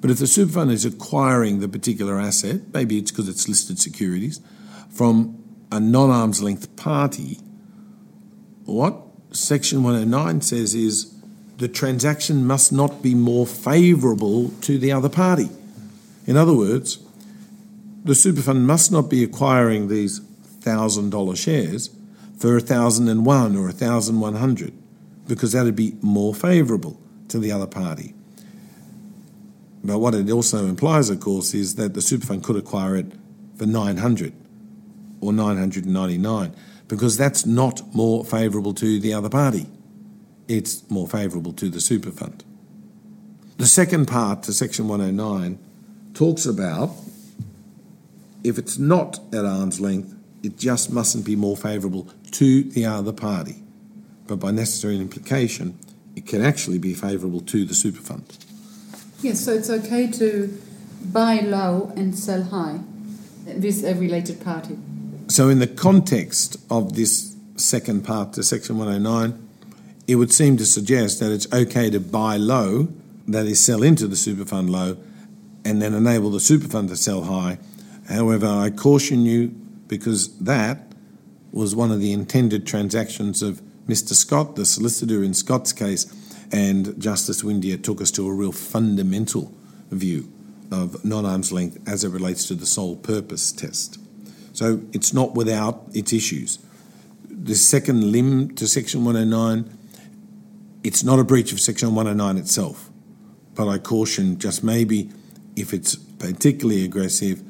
but 0.00 0.08
if 0.08 0.20
the 0.20 0.28
super 0.28 0.52
fund 0.52 0.70
is 0.70 0.84
acquiring 0.84 1.58
the 1.58 1.66
particular 1.66 2.20
asset, 2.20 2.60
maybe 2.72 2.96
it's 2.96 3.10
because 3.10 3.28
it's 3.28 3.48
listed 3.48 3.80
securities, 3.80 4.40
from 4.88 5.36
a 5.72 5.80
non 5.80 6.10
arm's 6.10 6.40
length 6.40 6.76
party, 6.76 7.40
what 8.66 8.94
Section 9.32 9.82
109 9.82 10.40
says 10.40 10.76
is 10.76 11.20
the 11.56 11.66
transaction 11.66 12.46
must 12.46 12.72
not 12.72 13.02
be 13.02 13.16
more 13.16 13.48
favourable 13.48 14.50
to 14.60 14.78
the 14.78 14.92
other 14.92 15.08
party. 15.08 15.48
In 16.24 16.36
other 16.36 16.54
words, 16.54 17.00
the 18.04 18.14
super 18.14 18.42
fund 18.42 18.64
must 18.64 18.92
not 18.92 19.10
be 19.10 19.24
acquiring 19.24 19.88
these 19.88 20.20
$1,000 20.20 21.36
shares 21.36 21.97
for 22.38 22.52
1001 22.54 23.56
or 23.56 23.62
1100 23.62 24.72
because 25.26 25.52
that 25.52 25.64
would 25.64 25.76
be 25.76 25.96
more 26.00 26.34
favourable 26.34 26.98
to 27.28 27.38
the 27.38 27.52
other 27.52 27.66
party. 27.66 28.14
But 29.84 29.98
what 29.98 30.14
it 30.14 30.30
also 30.30 30.66
implies, 30.66 31.10
of 31.10 31.20
course, 31.20 31.54
is 31.54 31.74
that 31.76 31.94
the 31.94 32.00
super 32.00 32.26
fund 32.26 32.42
could 32.42 32.56
acquire 32.56 32.96
it 32.96 33.12
for 33.56 33.66
900 33.66 34.32
or 35.20 35.32
999 35.32 36.54
because 36.88 37.16
that's 37.16 37.44
not 37.44 37.94
more 37.94 38.24
favourable 38.24 38.72
to 38.74 38.98
the 38.98 39.12
other 39.12 39.28
party. 39.28 39.66
It's 40.48 40.88
more 40.90 41.06
favourable 41.06 41.52
to 41.54 41.68
the 41.68 41.80
super 41.80 42.10
fund. 42.10 42.44
The 43.58 43.66
second 43.66 44.06
part 44.06 44.44
to 44.44 44.52
Section 44.52 44.88
109 44.88 45.58
talks 46.14 46.46
about 46.46 46.90
if 48.44 48.56
it's 48.56 48.78
not 48.78 49.20
at 49.32 49.44
arm's 49.44 49.80
length, 49.80 50.14
it 50.42 50.56
just 50.56 50.90
mustn't 50.90 51.24
be 51.24 51.36
more 51.36 51.56
favourable 51.56 52.08
to 52.32 52.62
the 52.62 52.84
other 52.84 53.12
party. 53.12 53.62
But 54.26 54.36
by 54.36 54.50
necessary 54.50 54.96
implication, 54.98 55.78
it 56.14 56.26
can 56.26 56.42
actually 56.42 56.78
be 56.78 56.94
favourable 56.94 57.40
to 57.42 57.64
the 57.64 57.74
super 57.74 58.00
fund. 58.00 58.36
Yes, 59.20 59.44
so 59.44 59.54
it's 59.54 59.70
okay 59.70 60.10
to 60.12 60.58
buy 61.12 61.40
low 61.40 61.92
and 61.96 62.16
sell 62.16 62.42
high 62.42 62.80
with 63.46 63.84
a 63.84 63.94
related 63.94 64.40
party. 64.40 64.78
So, 65.28 65.48
in 65.48 65.58
the 65.58 65.66
context 65.66 66.56
of 66.70 66.94
this 66.94 67.36
second 67.56 68.04
part 68.04 68.32
to 68.34 68.42
Section 68.42 68.78
109, 68.78 69.48
it 70.06 70.16
would 70.16 70.32
seem 70.32 70.56
to 70.56 70.64
suggest 70.64 71.20
that 71.20 71.30
it's 71.30 71.52
okay 71.52 71.90
to 71.90 72.00
buy 72.00 72.36
low, 72.36 72.88
that 73.26 73.46
is, 73.46 73.62
sell 73.62 73.82
into 73.82 74.06
the 74.06 74.16
super 74.16 74.44
fund 74.44 74.70
low, 74.70 74.96
and 75.64 75.82
then 75.82 75.94
enable 75.94 76.30
the 76.30 76.40
super 76.40 76.66
fund 76.66 76.88
to 76.88 76.96
sell 76.96 77.24
high. 77.24 77.58
However, 78.08 78.46
I 78.46 78.70
caution 78.70 79.26
you 79.26 79.48
because 79.86 80.38
that 80.38 80.87
was 81.52 81.74
one 81.74 81.90
of 81.90 82.00
the 82.00 82.12
intended 82.12 82.66
transactions 82.66 83.42
of 83.42 83.60
Mr. 83.86 84.12
Scott, 84.12 84.56
the 84.56 84.66
solicitor 84.66 85.22
in 85.22 85.32
Scott's 85.32 85.72
case, 85.72 86.06
and 86.52 87.00
Justice 87.00 87.42
Windeyer 87.42 87.82
took 87.82 88.00
us 88.00 88.10
to 88.12 88.28
a 88.28 88.32
real 88.32 88.52
fundamental 88.52 89.52
view 89.90 90.30
of 90.70 91.04
non 91.04 91.24
arm's 91.24 91.52
length 91.52 91.78
as 91.88 92.04
it 92.04 92.10
relates 92.10 92.46
to 92.48 92.54
the 92.54 92.66
sole 92.66 92.96
purpose 92.96 93.52
test. 93.52 93.98
So 94.52 94.82
it's 94.92 95.14
not 95.14 95.34
without 95.34 95.84
its 95.94 96.12
issues. 96.12 96.58
The 97.30 97.54
second 97.54 98.12
limb 98.12 98.54
to 98.56 98.66
Section 98.66 99.04
109, 99.04 99.70
it's 100.84 101.02
not 101.02 101.18
a 101.18 101.24
breach 101.24 101.52
of 101.52 101.60
Section 101.60 101.94
109 101.94 102.36
itself, 102.36 102.90
but 103.54 103.68
I 103.68 103.78
caution 103.78 104.38
just 104.38 104.62
maybe 104.62 105.10
if 105.56 105.72
it's 105.72 105.96
particularly 105.96 106.84
aggressive, 106.84 107.42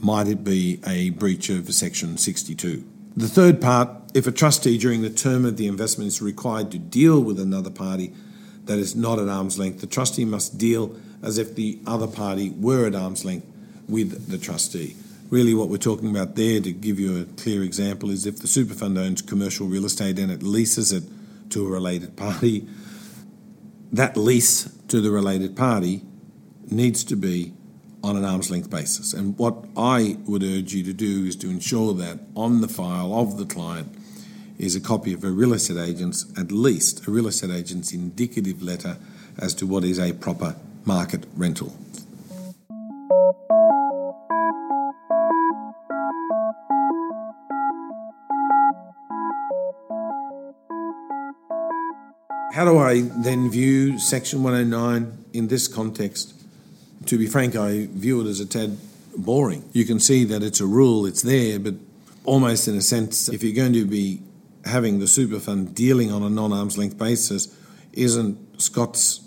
might 0.00 0.28
it 0.28 0.44
be 0.44 0.80
a 0.86 1.10
breach 1.10 1.48
of 1.48 1.72
Section 1.72 2.18
62? 2.18 2.84
The 3.16 3.28
third 3.28 3.62
part, 3.62 3.88
if 4.12 4.26
a 4.26 4.32
trustee 4.32 4.76
during 4.76 5.00
the 5.00 5.08
term 5.10 5.46
of 5.46 5.56
the 5.56 5.66
investment 5.66 6.08
is 6.08 6.20
required 6.20 6.70
to 6.72 6.78
deal 6.78 7.18
with 7.20 7.40
another 7.40 7.70
party 7.70 8.12
that 8.64 8.78
is 8.78 8.94
not 8.94 9.18
at 9.18 9.28
arm's 9.28 9.58
length, 9.58 9.80
the 9.80 9.86
trustee 9.86 10.26
must 10.26 10.58
deal 10.58 10.94
as 11.22 11.38
if 11.38 11.54
the 11.54 11.78
other 11.86 12.06
party 12.06 12.50
were 12.50 12.86
at 12.86 12.94
arm's 12.94 13.24
length 13.24 13.46
with 13.88 14.28
the 14.28 14.36
trustee. 14.36 14.96
Really, 15.30 15.54
what 15.54 15.70
we're 15.70 15.78
talking 15.78 16.10
about 16.10 16.36
there, 16.36 16.60
to 16.60 16.72
give 16.72 17.00
you 17.00 17.22
a 17.22 17.24
clear 17.24 17.62
example, 17.62 18.10
is 18.10 18.26
if 18.26 18.38
the 18.38 18.46
super 18.46 18.74
fund 18.74 18.98
owns 18.98 19.22
commercial 19.22 19.66
real 19.66 19.86
estate 19.86 20.18
and 20.18 20.30
it 20.30 20.42
leases 20.42 20.92
it 20.92 21.04
to 21.50 21.66
a 21.66 21.70
related 21.70 22.16
party, 22.16 22.68
that 23.92 24.16
lease 24.16 24.70
to 24.88 25.00
the 25.00 25.10
related 25.10 25.56
party 25.56 26.02
needs 26.70 27.02
to 27.04 27.16
be 27.16 27.54
on 28.06 28.16
an 28.16 28.24
arm's 28.24 28.50
length 28.50 28.70
basis. 28.70 29.12
And 29.12 29.36
what 29.36 29.64
I 29.76 30.16
would 30.26 30.44
urge 30.44 30.72
you 30.72 30.84
to 30.84 30.92
do 30.92 31.24
is 31.24 31.34
to 31.36 31.50
ensure 31.50 31.92
that 31.94 32.20
on 32.36 32.60
the 32.60 32.68
file 32.68 33.12
of 33.12 33.36
the 33.36 33.44
client 33.44 33.92
is 34.58 34.76
a 34.76 34.80
copy 34.80 35.12
of 35.12 35.24
a 35.24 35.30
real 35.30 35.52
estate 35.52 35.76
agent's, 35.76 36.24
at 36.38 36.52
least 36.52 37.06
a 37.08 37.10
real 37.10 37.26
estate 37.26 37.50
agent's 37.50 37.92
indicative 37.92 38.62
letter 38.62 38.96
as 39.38 39.54
to 39.54 39.66
what 39.66 39.82
is 39.82 39.98
a 39.98 40.12
proper 40.12 40.54
market 40.84 41.24
rental. 41.34 41.76
How 52.52 52.64
do 52.64 52.78
I 52.78 53.00
then 53.02 53.50
view 53.50 53.98
Section 53.98 54.44
109 54.44 55.24
in 55.32 55.48
this 55.48 55.66
context? 55.66 56.35
To 57.06 57.18
be 57.18 57.26
frank, 57.26 57.56
I 57.56 57.86
view 57.90 58.20
it 58.20 58.26
as 58.26 58.40
a 58.40 58.46
tad 58.46 58.78
boring. 59.16 59.68
You 59.72 59.84
can 59.84 60.00
see 60.00 60.24
that 60.24 60.42
it's 60.42 60.60
a 60.60 60.66
rule, 60.66 61.06
it's 61.06 61.22
there, 61.22 61.58
but 61.58 61.74
almost 62.24 62.68
in 62.68 62.76
a 62.76 62.82
sense, 62.82 63.28
if 63.28 63.42
you're 63.42 63.54
going 63.54 63.72
to 63.72 63.86
be 63.86 64.22
having 64.64 64.98
the 64.98 65.06
super 65.06 65.38
fund 65.38 65.74
dealing 65.74 66.12
on 66.12 66.22
a 66.22 66.28
non 66.28 66.52
arm's 66.52 66.76
length 66.76 66.98
basis 66.98 67.54
isn't 67.92 68.60
Scott's 68.60 69.26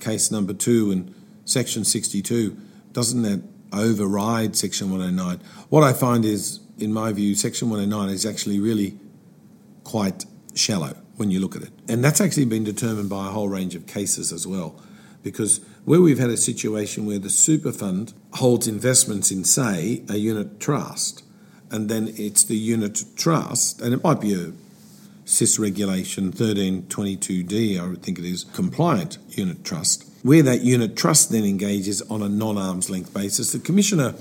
case 0.00 0.30
number 0.30 0.54
two 0.54 0.90
and 0.90 1.14
section 1.44 1.84
62. 1.84 2.56
Doesn't 2.92 3.22
that 3.22 3.42
override 3.72 4.56
section 4.56 4.90
109? 4.90 5.40
What 5.68 5.82
I 5.82 5.92
find 5.92 6.24
is, 6.24 6.60
in 6.78 6.92
my 6.92 7.12
view, 7.12 7.34
section 7.34 7.68
109 7.70 8.08
is 8.14 8.24
actually 8.24 8.60
really 8.60 8.98
quite 9.84 10.24
shallow 10.54 10.96
when 11.16 11.30
you 11.30 11.40
look 11.40 11.56
at 11.56 11.62
it. 11.62 11.72
And 11.88 12.04
that's 12.04 12.20
actually 12.20 12.46
been 12.46 12.64
determined 12.64 13.10
by 13.10 13.26
a 13.26 13.30
whole 13.30 13.48
range 13.48 13.74
of 13.74 13.86
cases 13.86 14.32
as 14.32 14.46
well. 14.46 14.80
Because 15.22 15.60
where 15.86 16.00
we've 16.00 16.18
had 16.18 16.30
a 16.30 16.36
situation 16.36 17.06
where 17.06 17.20
the 17.20 17.30
super 17.30 17.70
fund 17.70 18.12
holds 18.34 18.66
investments 18.66 19.30
in, 19.30 19.44
say, 19.44 20.02
a 20.10 20.16
unit 20.16 20.58
trust, 20.58 21.22
and 21.70 21.88
then 21.88 22.12
it's 22.16 22.42
the 22.42 22.56
unit 22.56 23.00
trust, 23.16 23.80
and 23.80 23.94
it 23.94 24.02
might 24.02 24.20
be 24.20 24.34
a 24.34 24.52
SIS 25.24 25.60
regulation 25.60 26.32
1322D, 26.32 27.80
I 27.80 27.86
would 27.86 28.02
think 28.02 28.18
it 28.18 28.24
is, 28.24 28.42
compliant 28.52 29.18
unit 29.30 29.64
trust, 29.64 30.04
where 30.24 30.42
that 30.42 30.62
unit 30.62 30.96
trust 30.96 31.30
then 31.30 31.44
engages 31.44 32.02
on 32.02 32.20
a 32.20 32.28
non 32.28 32.58
arm's 32.58 32.90
length 32.90 33.14
basis. 33.14 33.52
The 33.52 33.60
Commissioner, 33.60 34.14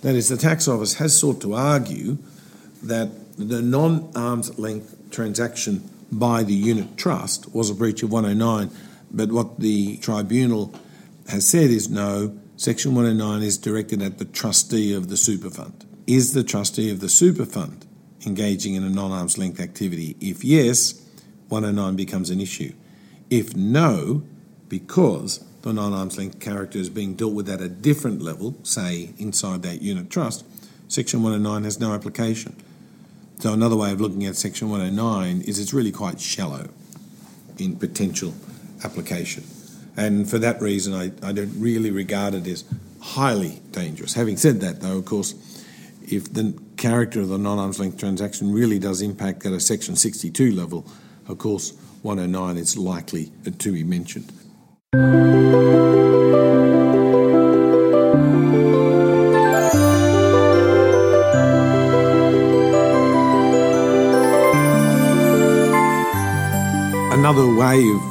that 0.00 0.14
is 0.14 0.30
the 0.30 0.38
tax 0.38 0.66
office, 0.66 0.94
has 0.94 1.14
sought 1.18 1.42
to 1.42 1.52
argue 1.52 2.16
that 2.82 3.10
the 3.36 3.60
non 3.60 4.10
arm's 4.16 4.58
length 4.58 4.96
transaction 5.10 5.90
by 6.10 6.42
the 6.42 6.54
unit 6.54 6.96
trust 6.96 7.54
was 7.54 7.68
a 7.68 7.74
breach 7.74 8.02
of 8.02 8.10
109, 8.10 8.70
but 9.10 9.30
what 9.30 9.60
the 9.60 9.98
tribunal 9.98 10.74
has 11.28 11.48
said 11.48 11.70
is 11.70 11.88
no, 11.88 12.38
Section 12.56 12.94
109 12.94 13.42
is 13.42 13.58
directed 13.58 14.02
at 14.02 14.18
the 14.18 14.24
trustee 14.24 14.94
of 14.94 15.08
the 15.08 15.16
super 15.16 15.50
fund. 15.50 15.86
Is 16.06 16.32
the 16.32 16.44
trustee 16.44 16.90
of 16.90 17.00
the 17.00 17.08
super 17.08 17.44
fund 17.44 17.86
engaging 18.26 18.74
in 18.74 18.84
a 18.84 18.90
non 18.90 19.10
arm's 19.10 19.38
length 19.38 19.60
activity? 19.60 20.16
If 20.20 20.44
yes, 20.44 21.00
109 21.48 21.96
becomes 21.96 22.30
an 22.30 22.40
issue. 22.40 22.72
If 23.30 23.56
no, 23.56 24.22
because 24.68 25.44
the 25.62 25.72
non 25.72 25.92
arm's 25.92 26.18
length 26.18 26.40
character 26.40 26.78
is 26.78 26.90
being 26.90 27.14
dealt 27.14 27.34
with 27.34 27.48
at 27.48 27.60
a 27.60 27.68
different 27.68 28.22
level, 28.22 28.56
say 28.62 29.10
inside 29.18 29.62
that 29.62 29.82
unit 29.82 30.10
trust, 30.10 30.44
Section 30.88 31.22
109 31.22 31.64
has 31.64 31.80
no 31.80 31.94
application. 31.94 32.56
So, 33.38 33.52
another 33.52 33.76
way 33.76 33.90
of 33.90 34.00
looking 34.00 34.24
at 34.26 34.36
Section 34.36 34.70
109 34.70 35.40
is 35.42 35.58
it's 35.58 35.72
really 35.72 35.90
quite 35.90 36.20
shallow 36.20 36.68
in 37.58 37.76
potential 37.76 38.34
application. 38.84 39.44
And 39.96 40.28
for 40.28 40.38
that 40.38 40.60
reason, 40.60 40.94
I, 40.94 41.12
I 41.26 41.32
don't 41.32 41.52
really 41.58 41.90
regard 41.90 42.34
it 42.34 42.46
as 42.46 42.64
highly 43.00 43.60
dangerous. 43.72 44.14
Having 44.14 44.38
said 44.38 44.60
that, 44.60 44.80
though, 44.80 44.98
of 44.98 45.04
course, 45.04 45.34
if 46.06 46.32
the 46.32 46.54
character 46.76 47.20
of 47.20 47.28
the 47.28 47.38
non 47.38 47.58
arm's 47.58 47.78
length 47.78 47.98
transaction 47.98 48.52
really 48.52 48.78
does 48.78 49.02
impact 49.02 49.44
at 49.46 49.52
a 49.52 49.60
Section 49.60 49.96
62 49.96 50.52
level, 50.52 50.86
of 51.28 51.38
course, 51.38 51.72
109 52.02 52.56
is 52.56 52.76
likely 52.76 53.32
to 53.58 53.72
be 53.72 53.84
mentioned. 53.84 54.32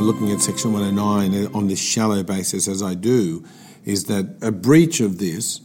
Looking 0.02 0.32
at 0.32 0.42
Section 0.42 0.74
109 0.74 1.54
on 1.54 1.68
this 1.68 1.80
shallow 1.80 2.24
basis, 2.24 2.68
as 2.68 2.82
I 2.82 2.94
do, 2.94 3.46
is 3.86 4.06
that 4.06 4.38
a 4.42 4.52
breach 4.52 5.00
of 5.00 5.18
this 5.18 5.62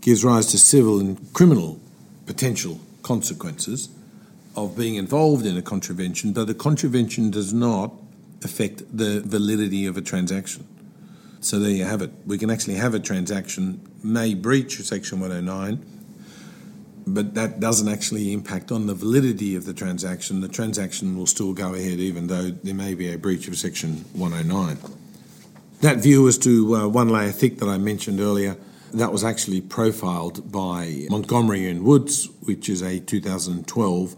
gives 0.00 0.24
rise 0.24 0.46
to 0.48 0.58
civil 0.58 1.00
and 1.00 1.32
criminal 1.32 1.80
potential 2.26 2.80
consequences 3.02 3.88
of 4.56 4.76
being 4.76 4.94
involved 4.96 5.46
in 5.46 5.56
a 5.56 5.62
contravention, 5.62 6.32
but 6.32 6.46
the 6.46 6.54
contravention 6.54 7.30
does 7.30 7.52
not 7.52 7.92
affect 8.42 8.82
the 8.96 9.20
validity 9.20 9.86
of 9.86 9.96
a 9.96 10.02
transaction. 10.02 10.66
So 11.40 11.58
there 11.58 11.70
you 11.70 11.84
have 11.84 12.02
it. 12.02 12.10
We 12.26 12.38
can 12.38 12.50
actually 12.50 12.74
have 12.74 12.94
a 12.94 13.00
transaction 13.00 13.80
may 14.02 14.34
breach 14.34 14.80
Section 14.82 15.20
109, 15.20 15.93
but 17.06 17.34
that 17.34 17.60
doesn't 17.60 17.88
actually 17.88 18.32
impact 18.32 18.72
on 18.72 18.86
the 18.86 18.94
validity 18.94 19.56
of 19.56 19.66
the 19.66 19.74
transaction. 19.74 20.40
The 20.40 20.48
transaction 20.48 21.16
will 21.16 21.26
still 21.26 21.52
go 21.52 21.74
ahead 21.74 21.98
even 22.00 22.28
though 22.28 22.50
there 22.50 22.74
may 22.74 22.94
be 22.94 23.12
a 23.12 23.18
breach 23.18 23.46
of 23.48 23.56
Section 23.56 24.04
109. 24.14 24.78
That 25.80 25.98
view 25.98 26.26
as 26.28 26.38
to 26.38 26.76
uh, 26.76 26.88
one 26.88 27.10
layer 27.10 27.30
thick 27.30 27.58
that 27.58 27.68
I 27.68 27.76
mentioned 27.76 28.20
earlier 28.20 28.56
that 28.94 29.12
was 29.12 29.24
actually 29.24 29.60
profiled 29.60 30.52
by 30.52 31.06
Montgomery 31.10 31.68
and 31.68 31.84
Woods, 31.84 32.28
which 32.42 32.68
is 32.68 32.80
a 32.80 33.00
2012 33.00 34.14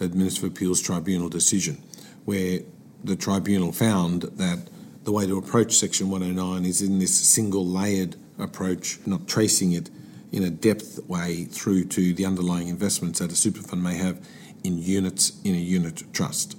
Administrative 0.00 0.56
Appeals 0.56 0.80
Tribunal 0.80 1.28
decision, 1.28 1.82
where 2.24 2.60
the 3.02 3.16
tribunal 3.16 3.72
found 3.72 4.22
that 4.22 4.68
the 5.02 5.12
way 5.12 5.26
to 5.26 5.36
approach 5.36 5.76
Section 5.76 6.10
109 6.10 6.64
is 6.64 6.80
in 6.80 7.00
this 7.00 7.14
single 7.14 7.66
layered 7.66 8.16
approach, 8.38 8.98
not 9.04 9.26
tracing 9.26 9.72
it 9.72 9.90
in 10.32 10.44
a 10.44 10.50
depth 10.50 11.00
way 11.08 11.44
through 11.44 11.84
to 11.84 12.14
the 12.14 12.24
underlying 12.24 12.68
investments 12.68 13.18
that 13.18 13.32
a 13.32 13.36
super 13.36 13.62
fund 13.62 13.82
may 13.82 13.96
have 13.96 14.24
in 14.62 14.78
units 14.78 15.40
in 15.42 15.54
a 15.54 15.58
unit 15.58 16.02
trust. 16.12 16.56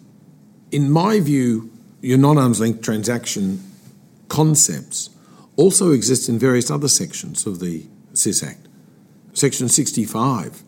In 0.71 0.89
my 0.89 1.19
view, 1.19 1.71
your 2.01 2.17
non 2.17 2.37
arm's 2.37 2.59
length 2.59 2.81
transaction 2.81 3.63
concepts 4.27 5.09
also 5.55 5.91
exist 5.91 6.29
in 6.29 6.39
various 6.39 6.71
other 6.71 6.87
sections 6.87 7.45
of 7.45 7.59
the 7.59 7.85
SIS 8.13 8.43
Act. 8.43 8.67
Section 9.33 9.69
65, 9.69 10.63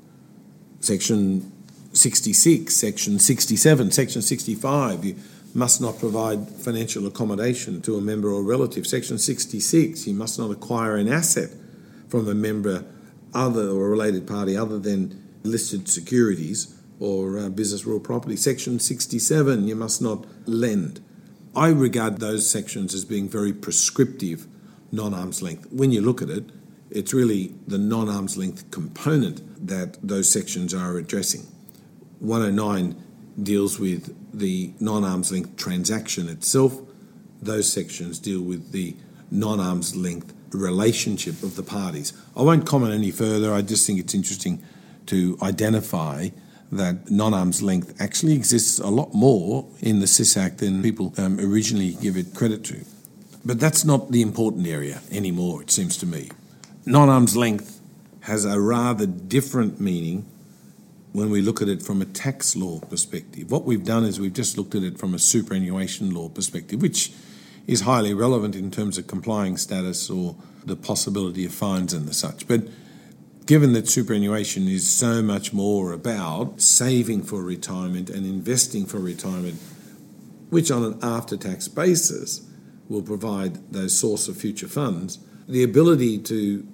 Section 0.80 1.52
66, 1.94 2.76
Section 2.76 3.20
67, 3.20 3.92
Section 3.92 4.22
65, 4.22 5.06
you 5.06 5.16
must 5.54 5.82
not 5.82 6.00
provide 6.00 6.48
financial 6.50 7.06
accommodation 7.08 7.82
to 7.82 7.96
a 7.96 8.02
member 8.02 8.30
or 8.30 8.42
relative. 8.42 8.88
Section 8.88 9.18
66, 9.18 10.08
you 10.08 10.14
must 10.14 10.40
not 10.40 10.52
acquire 10.52 10.96
an 10.96 11.08
asset 11.08 11.50
from 12.08 12.28
a 12.28 12.34
member 12.34 12.86
other 13.34 13.70
or 13.70 13.90
related 13.90 14.28
party 14.28 14.56
other 14.56 14.80
than 14.80 15.22
listed 15.44 15.90
securities 15.90 16.80
or 17.00 17.38
uh, 17.38 17.50
business 17.50 17.86
real 17.86 18.00
property. 18.00 18.36
Section 18.36 18.80
67, 18.80 19.68
you 19.68 19.76
must 19.76 20.02
not 20.02 20.26
lend. 20.46 21.04
I 21.56 21.70
regard 21.70 22.20
those 22.20 22.50
sections 22.50 22.94
as 22.94 23.06
being 23.06 23.30
very 23.30 23.54
prescriptive 23.54 24.48
non 24.92 25.14
arm's 25.14 25.42
length. 25.42 25.72
When 25.72 25.92
you 25.92 26.02
look 26.02 26.22
at 26.22 26.30
it, 26.30 26.46
it's 26.90 27.14
really 27.14 27.56
the 27.68 27.78
non 27.78 28.10
arm's 28.10 28.38
length 28.38 28.70
component 28.72 29.68
that 29.68 29.98
those 30.08 30.32
sections 30.32 30.74
are 30.74 30.98
addressing. 30.98 31.48
109 32.20 32.96
deals 33.42 33.80
with 33.80 34.16
the 34.34 34.74
non 34.80 35.04
arm's 35.04 35.32
length 35.32 35.56
transaction 35.58 36.30
itself, 36.30 36.80
those 37.42 37.72
sections 37.72 38.20
deal 38.20 38.42
with 38.42 38.72
the 38.72 38.96
non 39.30 39.60
arm's 39.60 39.96
length 39.96 40.34
relationship 40.58 41.44
of 41.44 41.56
the 41.56 41.64
parties. 41.64 42.14
I 42.36 42.42
won't 42.42 42.66
comment 42.66 42.94
any 42.94 43.12
further, 43.12 43.54
I 43.54 43.62
just 43.62 43.86
think 43.86 44.00
it's 44.00 44.14
interesting 44.14 44.64
to 45.08 45.38
identify 45.42 46.30
that 46.72 47.10
non 47.12 47.34
arm's 47.34 47.62
length 47.62 48.00
actually 48.02 48.34
exists 48.34 48.80
a 48.80 48.88
lot 48.88 49.14
more 49.14 49.68
in 49.82 50.00
the 50.00 50.08
SIS 50.08 50.38
Act 50.38 50.60
than 50.60 50.82
people 50.82 51.14
um, 51.18 51.40
originally 51.40 51.94
give 52.02 52.18
it 52.18 52.34
credit 52.34 52.64
to. 52.66 52.86
But 53.46 53.60
that's 53.60 53.84
not 53.84 54.12
the 54.12 54.22
important 54.22 54.68
area 54.68 55.02
anymore, 55.12 55.62
it 55.62 55.72
seems 55.72 55.98
to 55.98 56.06
me. 56.06 56.32
Non 56.86 57.10
arm's 57.10 57.36
length 57.36 57.82
has 58.22 58.46
a 58.46 58.60
rather 58.60 59.06
different 59.06 59.80
meaning 59.80 60.26
when 61.12 61.30
we 61.30 61.42
look 61.42 61.62
at 61.62 61.68
it 61.68 61.82
from 61.82 62.02
a 62.02 62.06
tax 62.06 62.56
law 62.56 62.80
perspective. 62.80 63.52
What 63.52 63.66
we've 63.66 63.84
done 63.86 64.04
is 64.04 64.20
we've 64.20 64.34
just 64.34 64.58
looked 64.58 64.76
at 64.76 64.84
it 64.84 64.98
from 64.98 65.14
a 65.14 65.20
superannuation 65.20 66.12
law 66.12 66.30
perspective, 66.30 66.82
which 66.82 67.12
is 67.68 67.82
highly 67.82 68.14
relevant 68.14 68.56
in 68.56 68.72
terms 68.72 68.98
of 68.98 69.08
complying 69.08 69.58
status 69.58 70.10
or 70.10 70.36
the 70.66 70.76
possibility 70.76 71.46
of 71.46 71.54
fines 71.54 71.94
and 71.94 72.08
the 72.08 72.14
such. 72.14 72.48
But 72.48 72.68
given 73.46 73.74
that 73.74 73.88
superannuation 73.88 74.68
is 74.68 74.90
so 74.90 75.22
much 75.22 75.54
more 75.54 75.92
about 75.92 76.62
saving 76.62 77.24
for 77.24 77.42
retirement 77.42 78.10
and 78.10 78.26
investing 78.26 78.86
for 78.86 79.00
retirement, 79.00 79.60
which 80.50 80.72
on 80.72 80.84
an 80.84 81.00
after 81.02 81.36
tax 81.36 81.68
basis 81.68 82.48
will 82.90 83.02
provide 83.02 83.72
those 83.72 83.98
source 83.98 84.28
of 84.28 84.38
future 84.38 84.68
funds, 84.68 85.20
the 85.48 85.64
ability 85.64 86.18
to 86.20 86.68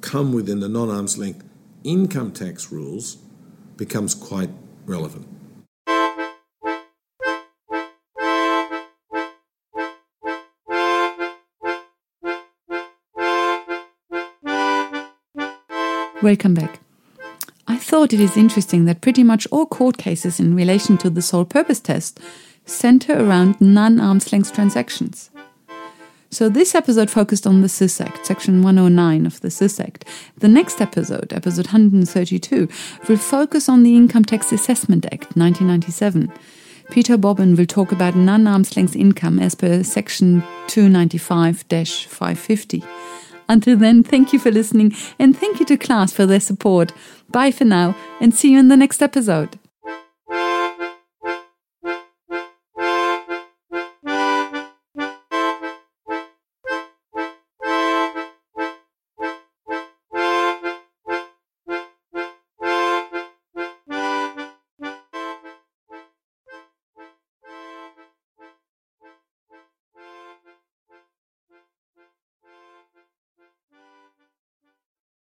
come 0.00 0.32
within 0.32 0.60
the 0.60 0.68
non 0.68 0.90
arm's 0.90 1.18
length 1.18 1.44
income 1.84 2.32
tax 2.32 2.70
rules 2.70 3.16
becomes 3.76 4.14
quite 4.14 4.50
relevant. 4.84 5.26
Welcome 16.22 16.54
back. 16.54 16.80
I 17.68 17.76
thought 17.76 18.14
it 18.14 18.20
is 18.20 18.38
interesting 18.38 18.86
that 18.86 19.02
pretty 19.02 19.22
much 19.22 19.46
all 19.50 19.66
court 19.66 19.98
cases 19.98 20.40
in 20.40 20.56
relation 20.56 20.96
to 20.98 21.10
the 21.10 21.20
sole 21.20 21.44
purpose 21.44 21.78
test 21.78 22.18
center 22.64 23.22
around 23.22 23.60
non 23.60 24.00
arm's 24.00 24.32
length 24.32 24.54
transactions. 24.54 25.28
So 26.30 26.48
this 26.48 26.74
episode 26.74 27.10
focused 27.10 27.46
on 27.46 27.60
the 27.60 27.68
SIS 27.68 28.00
Act, 28.00 28.24
Section 28.24 28.62
109 28.62 29.26
of 29.26 29.42
the 29.42 29.50
SIS 29.50 29.78
Act. 29.78 30.06
The 30.38 30.48
next 30.48 30.80
episode, 30.80 31.34
episode 31.34 31.66
132, 31.66 32.66
will 33.08 33.18
focus 33.18 33.68
on 33.68 33.82
the 33.82 33.94
Income 33.94 34.24
Tax 34.24 34.52
Assessment 34.52 35.04
Act, 35.06 35.36
1997. 35.36 36.32
Peter 36.90 37.18
Bobbin 37.18 37.56
will 37.56 37.66
talk 37.66 37.92
about 37.92 38.16
non-arm's 38.16 38.74
length 38.74 38.96
income 38.96 39.38
as 39.38 39.54
per 39.54 39.82
Section 39.82 40.42
295-550. 40.68 42.82
Until 43.48 43.76
then, 43.76 44.02
thank 44.02 44.32
you 44.32 44.38
for 44.38 44.50
listening 44.50 44.94
and 45.18 45.36
thank 45.36 45.60
you 45.60 45.66
to 45.66 45.76
class 45.76 46.12
for 46.12 46.26
their 46.26 46.40
support. 46.40 46.92
Bye 47.30 47.50
for 47.50 47.64
now 47.64 47.96
and 48.20 48.34
see 48.34 48.52
you 48.52 48.58
in 48.58 48.68
the 48.68 48.76
next 48.76 49.02
episode. 49.02 49.58